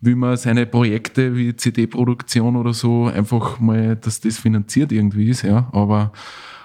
will 0.00 0.16
man 0.16 0.36
seine 0.36 0.66
Projekte 0.66 1.36
wie 1.36 1.54
CD-Produktion 1.56 2.56
oder 2.56 2.72
so 2.72 3.06
einfach 3.06 3.58
mal, 3.58 3.96
dass 3.96 4.20
das 4.20 4.38
finanziert 4.38 4.92
irgendwie 4.92 5.28
ist, 5.30 5.42
ja. 5.42 5.68
Aber, 5.72 6.12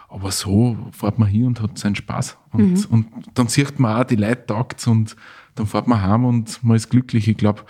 aber 0.08 0.32
so 0.32 0.78
fährt 0.92 1.18
man 1.18 1.28
hier 1.28 1.48
und 1.48 1.62
hat 1.62 1.78
seinen 1.78 1.96
Spaß. 1.96 2.38
Und, 2.52 2.90
und 2.92 3.08
dann 3.34 3.48
sieht 3.48 3.80
man 3.80 4.00
auch, 4.00 4.04
die 4.04 4.16
Leute 4.16 4.46
taugt's 4.46 4.86
und 4.88 5.16
dann 5.56 5.66
fährt 5.66 5.88
man 5.88 6.02
heim 6.02 6.26
und 6.26 6.64
man 6.64 6.76
ist 6.76 6.90
glücklich. 6.90 7.28
Ich 7.28 7.38
glaube, 7.38 7.64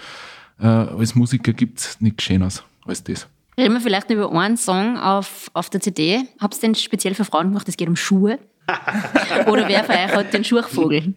äh, 0.59 0.65
als 0.65 1.15
Musiker 1.15 1.53
gibt's 1.53 1.99
nichts 2.01 2.23
Schöneres 2.23 2.63
als 2.85 3.03
das. 3.03 3.27
Reden 3.57 3.73
wir 3.73 3.81
vielleicht 3.81 4.09
über 4.09 4.31
einen 4.31 4.57
Song 4.57 4.97
auf, 4.97 5.49
auf 5.53 5.69
der 5.69 5.79
CD. 5.79 6.23
Habt 6.39 6.55
ihr 6.55 6.61
den 6.61 6.75
speziell 6.75 7.13
für 7.13 7.23
Frauen 7.23 7.49
gemacht? 7.49 7.69
Es 7.69 7.77
geht 7.77 7.87
um 7.87 7.95
Schuhe. 7.95 8.39
Oder 9.47 9.67
wer 9.67 9.83
von 9.83 9.95
euch 9.95 10.15
hat 10.15 10.33
den 10.33 10.43
Schuhvogel? 10.43 11.13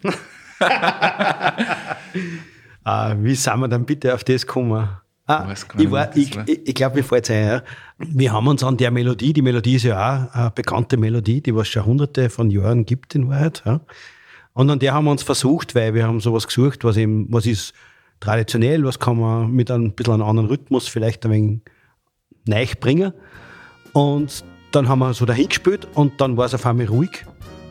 Äh, 2.86 3.16
wie 3.18 3.34
sind 3.34 3.58
wir 3.58 3.68
dann 3.68 3.84
bitte 3.84 4.14
auf 4.14 4.22
das 4.22 4.46
gekommen? 4.46 4.88
Ah, 5.28 5.52
ich 5.76 5.90
war, 5.90 6.16
ich, 6.16 6.36
ich, 6.46 6.68
ich 6.68 6.74
glaube, 6.74 6.96
mir 6.96 7.02
fällt 7.02 7.28
ein. 7.32 7.46
Ja. 7.48 7.62
Wir 7.98 8.32
haben 8.32 8.46
uns 8.46 8.62
an 8.62 8.76
der 8.76 8.92
Melodie, 8.92 9.32
die 9.32 9.42
Melodie 9.42 9.74
ist 9.74 9.82
ja 9.82 9.96
auch 9.96 10.32
eine 10.32 10.50
bekannte 10.52 10.96
Melodie, 10.96 11.40
die 11.40 11.52
was 11.52 11.66
schon 11.66 11.84
hunderte 11.84 12.30
von 12.30 12.48
Jahren 12.48 12.86
gibt 12.86 13.16
in 13.16 13.28
Wahrheit. 13.28 13.60
Ja. 13.66 13.80
Und 14.52 14.70
an 14.70 14.78
der 14.78 14.94
haben 14.94 15.04
wir 15.06 15.10
uns 15.10 15.24
versucht, 15.24 15.74
weil 15.74 15.94
wir 15.94 16.06
haben 16.06 16.20
sowas 16.20 16.46
gesucht, 16.46 16.84
was 16.84 16.96
eben, 16.96 17.26
was 17.28 17.44
ist 17.44 17.74
traditionell, 18.20 18.84
was 18.84 19.00
kann 19.00 19.18
man 19.18 19.50
mit 19.50 19.68
einem 19.68 19.92
bisschen 19.92 20.14
einem 20.14 20.22
anderen 20.22 20.48
Rhythmus 20.48 20.86
vielleicht 20.86 21.26
ein 21.26 21.32
wenig 21.32 21.60
neu 22.46 22.66
bringen. 22.78 23.12
Und 23.94 24.44
dann 24.70 24.88
haben 24.88 25.00
wir 25.00 25.12
so 25.12 25.26
dahin 25.26 25.48
gespielt 25.48 25.88
und 25.94 26.20
dann 26.20 26.36
war 26.36 26.46
es 26.46 26.54
auf 26.54 26.64
einmal 26.64 26.86
ruhig. 26.86 27.26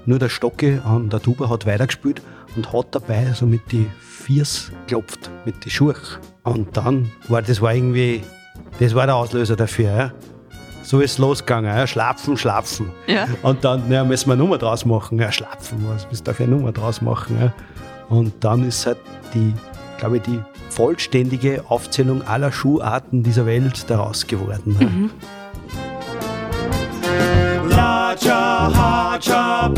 Nur 0.06 0.20
der 0.20 0.30
Stocke 0.30 0.82
an 0.84 1.10
der 1.10 1.22
Tuba 1.22 1.50
hat 1.50 1.66
weitergespielt 1.66 2.22
und 2.56 2.72
hat 2.72 2.88
dabei 2.92 3.32
so 3.34 3.46
mit 3.46 3.62
die 3.72 3.88
Fiers 4.00 4.72
geklopft, 4.88 5.30
mit 5.46 5.64
die 5.66 5.70
Schuhe. 5.70 5.96
Und 6.44 6.76
dann 6.76 7.12
war 7.28 7.42
das 7.42 7.62
war 7.62 7.74
irgendwie, 7.74 8.24
das 8.80 8.96
war 8.96 9.06
der 9.06 9.16
Auslöser 9.16 9.56
dafür. 9.56 9.90
Ja. 9.98 10.12
So 10.84 11.00
ist 11.00 11.14
es 11.14 11.18
losgegangen, 11.18 11.76
ja. 11.76 11.88
schlapfen, 11.88 12.38
schlapfen. 12.38 12.92
Ja. 13.08 13.28
Und 13.42 13.64
dann 13.64 13.92
ja, 13.92 14.04
müssen 14.04 14.28
wir 14.28 14.34
eine 14.34 14.44
Nummer 14.44 14.58
draus 14.58 14.86
machen. 14.86 15.20
Ja, 15.20 15.32
schlapfen, 15.32 15.84
was 15.88 16.06
willst 16.10 16.28
du 16.28 16.32
da 16.32 16.36
für 16.36 16.44
eine 16.44 16.56
Nummer 16.56 16.72
draus 16.72 17.02
machen? 17.02 17.38
Ja. 17.40 17.54
Und 18.10 18.34
dann 18.44 18.68
ist 18.68 18.86
halt 18.86 19.00
die, 19.34 19.54
glaube 19.98 20.18
ich, 20.18 20.24
die 20.24 20.40
vollständige 20.70 21.64
Aufzählung 21.70 22.22
aller 22.28 22.52
Schuharten 22.52 23.24
dieser 23.24 23.46
Welt 23.48 23.90
daraus 23.90 24.28
geworden. 24.28 24.78
Ja. 24.80 24.88
Laja, 27.68 28.72
haja, 28.74 29.70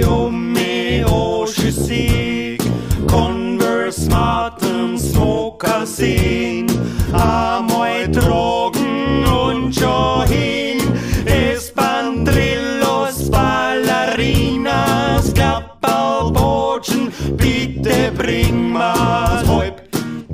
blåfusik 0.00 0.02
Affe, 0.02 0.06
umme, 0.06 1.04
åsjusik 1.04 2.62
Converse, 3.06 4.10
Martens, 4.10 5.14
Mokassin 5.14 6.66
Amoi, 7.12 8.08
Drogen 8.08 9.24
und 9.26 9.76
Johin. 9.76 10.80
Espandrillos, 11.26 13.30
Ballerinas 13.30 15.32
Klapperbotschen, 15.34 17.12
bitte 17.36 18.10
bring 18.16 18.72
mal's. 18.72 19.46
Halb, 19.48 19.82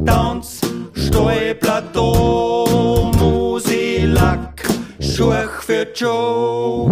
Tanz, 0.06 0.60
Steuerplateau, 0.94 3.10
Musilack, 3.18 4.66
Schurch 5.00 5.62
für 5.62 5.86
Joe. 5.94 6.88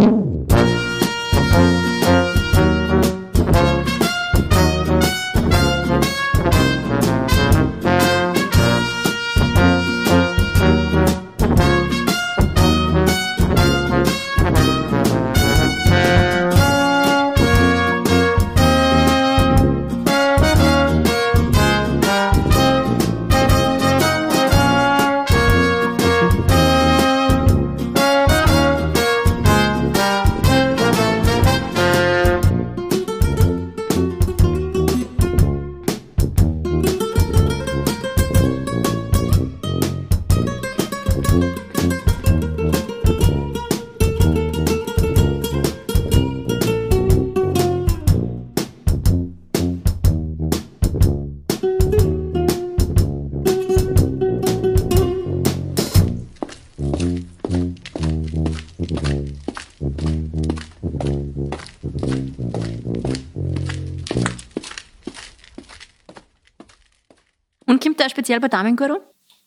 Speziell 68.29 68.39
bei 68.41 68.47
Damenguru? 68.47 68.99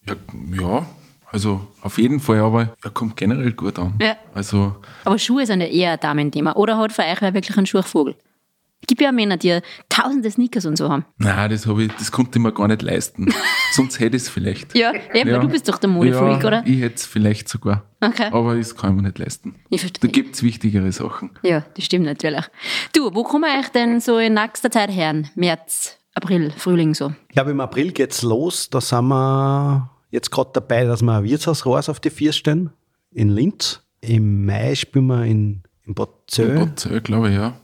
Ja, 0.09 0.17
ja, 0.61 0.87
also 1.31 1.69
auf 1.83 1.99
jeden 1.99 2.19
Fall, 2.19 2.41
aber 2.41 2.75
er 2.83 2.91
kommt 2.91 3.17
generell 3.17 3.53
gut 3.53 3.79
an. 3.79 3.95
Ja. 4.03 4.17
Also, 4.35 4.75
Aber 5.05 5.19
Schuhe 5.21 5.47
sind 5.47 5.61
ja 5.61 5.69
eher 5.69 5.93
ein 5.93 6.01
Damenthema. 6.01 6.55
Oder 6.55 6.77
hat 6.79 6.93
für 6.93 7.03
euch 7.03 7.21
wer 7.21 7.33
wirklich 7.33 7.57
einen 7.57 7.67
Schuhvogel? 7.67 8.17
Es 8.81 8.89
gibt 8.89 9.01
ja 9.01 9.13
Männer, 9.13 9.37
die 9.37 9.61
tausende 9.89 10.29
Sneakers 10.29 10.67
und 10.67 10.77
so 10.77 10.89
haben. 10.89 11.05
nein, 11.19 11.49
das, 11.51 11.69
hab 11.69 11.79
ich, 11.79 11.93
das 11.97 12.11
konnte 12.11 12.41
ich 12.41 12.43
mir 12.43 12.51
gar 12.53 12.67
nicht 12.67 12.83
leisten. 12.83 13.33
Sonst 13.75 14.01
hätte 14.01 14.17
ich 14.17 14.25
es 14.25 14.29
vielleicht. 14.29 14.77
Ja, 14.77 14.93
eben, 15.15 15.31
weil 15.31 15.39
du 15.39 15.49
bist 15.49 15.69
doch 15.69 15.79
der 15.79 15.89
Modefreak, 15.89 16.43
ja, 16.43 16.47
oder? 16.49 16.63
Ich 16.67 16.81
hätte 16.81 16.97
es 16.97 17.07
vielleicht 17.07 17.49
sogar. 17.49 17.85
Okay. 18.01 18.31
Aber 18.33 18.57
das 18.57 18.75
kann 18.75 18.91
ich 18.91 18.97
mir 18.97 19.03
nicht 19.03 19.19
leisten. 19.21 19.55
Ich 19.71 19.83
Da 19.83 19.87
verstehe. 19.87 20.11
gibt 20.11 20.35
es 20.35 20.43
wichtigere 20.43 20.91
Sachen. 20.91 21.31
Ja, 21.45 21.63
das 21.77 21.85
stimmt 21.85 22.07
natürlich. 22.07 22.45
Du, 22.93 23.15
wo 23.15 23.23
kommen 23.23 23.45
wir 23.45 23.61
euch 23.61 23.69
denn 23.69 24.01
so 24.01 24.19
in 24.19 24.35
nächster 24.35 24.73
Zeit 24.73 24.91
her? 24.91 25.23
März, 25.37 25.97
April, 26.15 26.51
Frühling 26.57 26.95
so? 26.95 27.13
Ich 27.29 27.35
glaube, 27.35 27.53
im 27.53 27.61
April 27.61 27.93
geht's 27.93 28.23
los. 28.23 28.69
Da 28.71 28.81
sind 28.81 29.09
wir 29.09 29.91
jetzt 30.11 30.31
gerade 30.31 30.51
dabei, 30.53 30.85
dass 30.85 31.03
wir 31.03 31.13
ein 31.13 31.25
Wirtshausraus 31.25 31.89
auf 31.89 32.01
die 32.01 32.11
Vier 32.11 32.33
stellen 32.33 32.71
in 33.13 33.29
Linz. 33.29 33.83
Im 34.01 34.45
Mai 34.45 34.75
spielen 34.75 35.07
wir 35.07 35.25
in, 35.25 35.63
in 35.85 35.95
Bad 35.95 36.11
Zöll. 36.27 36.59
Bad 36.59 37.05
glaube 37.05 37.31
ich, 37.31 37.37
ja. 37.37 37.55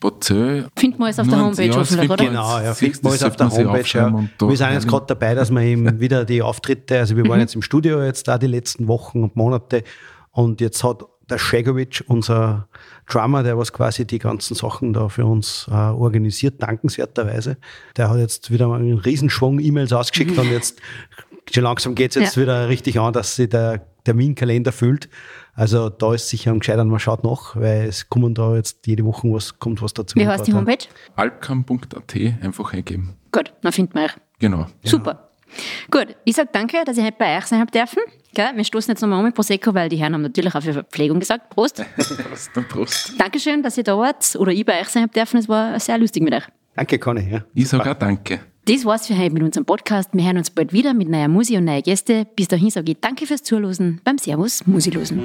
Bad. 0.00 0.24
Findet 0.24 0.98
man 0.98 1.06
alles 1.06 1.20
auf 1.20 1.28
der 1.28 1.40
Homepage 1.40 1.66
ja, 1.66 1.76
hoffentlich, 1.76 2.10
oder? 2.10 2.24
Genau, 2.24 2.58
ja, 2.60 2.74
findet 2.74 3.02
man 3.02 3.12
alles 3.12 3.22
auf 3.22 3.36
der 3.36 3.50
Homepage. 3.50 3.98
Ja. 3.98 4.48
Wir 4.48 4.56
sind 4.56 4.72
jetzt 4.72 4.88
gerade 4.88 5.06
dabei, 5.06 5.34
dass 5.34 5.50
wir 5.50 5.60
eben 5.60 6.00
wieder 6.00 6.24
die 6.24 6.42
Auftritte, 6.42 6.98
also 6.98 7.16
wir 7.16 7.28
waren 7.28 7.40
jetzt 7.40 7.54
im 7.54 7.62
Studio 7.62 8.02
jetzt 8.02 8.26
da 8.26 8.38
die 8.38 8.48
letzten 8.48 8.88
Wochen 8.88 9.22
und 9.22 9.36
Monate 9.36 9.84
und 10.32 10.60
jetzt 10.60 10.82
hat 10.82 11.04
der 11.30 11.38
Schegovic, 11.38 12.04
unser 12.08 12.68
Drummer, 13.08 13.42
der 13.42 13.56
was 13.58 13.72
quasi 13.72 14.06
die 14.06 14.18
ganzen 14.18 14.54
Sachen 14.54 14.92
da 14.92 15.08
für 15.08 15.24
uns 15.24 15.66
äh, 15.70 15.74
organisiert, 15.74 16.62
dankenswerterweise, 16.62 17.56
der 17.96 18.10
hat 18.10 18.18
jetzt 18.18 18.50
wieder 18.50 18.68
mal 18.68 18.80
einen 18.80 18.98
Riesenschwung 18.98 19.58
E-Mails 19.60 19.92
ausgeschickt 19.92 20.36
und 20.38 20.50
jetzt 20.50 20.80
schon 21.52 21.64
langsam 21.64 21.94
geht's 21.94 22.14
jetzt 22.14 22.36
Ja. 22.36 22.42
wieder 22.42 22.68
richtig 22.68 22.98
an, 23.00 23.12
dass 23.12 23.36
sich 23.36 23.48
der 23.48 23.86
Terminkalender 24.04 24.72
füllt. 24.72 25.08
Also 25.54 25.90
da 25.90 26.14
ist 26.14 26.28
sicher 26.28 26.50
am 26.50 26.58
gescheitern, 26.58 26.88
man 26.88 26.98
schaut 26.98 27.24
nach, 27.24 27.54
weil 27.56 27.86
es 27.86 28.08
kommen 28.08 28.34
da 28.34 28.56
jetzt 28.56 28.86
jede 28.86 29.04
Woche 29.04 29.28
was, 29.32 29.58
kommt 29.58 29.80
was 29.82 29.94
dazu. 29.94 30.16
Wie 30.16 30.26
heißt 30.26 30.46
die 30.46 30.54
Homepage? 30.54 30.86
Alpcam.at 31.14 32.14
einfach 32.42 32.72
eingeben. 32.72 33.14
Gut, 33.30 33.52
dann 33.62 33.72
findet 33.72 33.94
man 33.94 34.04
euch. 34.04 34.12
Genau. 34.38 34.66
Super. 34.84 35.28
Gut, 35.90 36.16
ich 36.24 36.36
sage 36.36 36.48
danke, 36.52 36.82
dass 36.84 36.96
ich 36.96 37.04
heute 37.04 37.16
bei 37.18 37.38
euch 37.38 37.44
sein 37.44 37.60
habe 37.60 37.70
dürfen. 37.70 38.00
Gell? 38.34 38.50
Wir 38.54 38.64
stoßen 38.64 38.92
jetzt 38.92 39.00
nochmal 39.02 39.18
um 39.18 39.26
mit 39.26 39.34
Prosecco, 39.34 39.74
weil 39.74 39.88
die 39.88 39.96
Herren 39.96 40.14
haben 40.14 40.22
natürlich 40.22 40.54
auch 40.54 40.62
für 40.62 40.72
Verpflegung 40.72 41.20
gesagt. 41.20 41.50
Prost. 41.50 41.84
Prost, 41.96 42.50
dann 42.54 42.66
Prost. 42.66 43.12
Dankeschön, 43.18 43.62
dass 43.62 43.76
ihr 43.76 43.84
da 43.84 43.96
wart 43.98 44.36
oder 44.36 44.52
ich 44.52 44.64
bei 44.64 44.80
euch 44.80 44.88
sein 44.88 45.02
habe 45.02 45.12
dürfen. 45.12 45.38
Es 45.38 45.48
war 45.48 45.78
sehr 45.78 45.98
lustig 45.98 46.22
mit 46.22 46.34
euch. 46.34 46.44
Danke, 46.74 46.98
Conny. 46.98 47.30
Ja. 47.30 47.44
Ich 47.54 47.68
sage 47.68 47.90
auch 47.90 47.94
Danke. 47.94 48.40
Das 48.64 48.84
war's 48.84 49.08
für 49.08 49.18
heute 49.18 49.34
mit 49.34 49.42
unserem 49.42 49.66
Podcast. 49.66 50.10
Wir 50.12 50.24
hören 50.24 50.38
uns 50.38 50.50
bald 50.50 50.72
wieder 50.72 50.94
mit 50.94 51.08
neuer 51.08 51.26
Musik 51.26 51.58
und 51.58 51.64
neuen 51.64 51.82
Gäste. 51.82 52.26
Bis 52.36 52.46
dahin 52.46 52.70
sage 52.70 52.92
ich 52.92 53.00
danke 53.00 53.26
fürs 53.26 53.42
Zuhören 53.42 54.00
beim 54.04 54.18
Servus 54.18 54.64
Musilosen. 54.66 55.20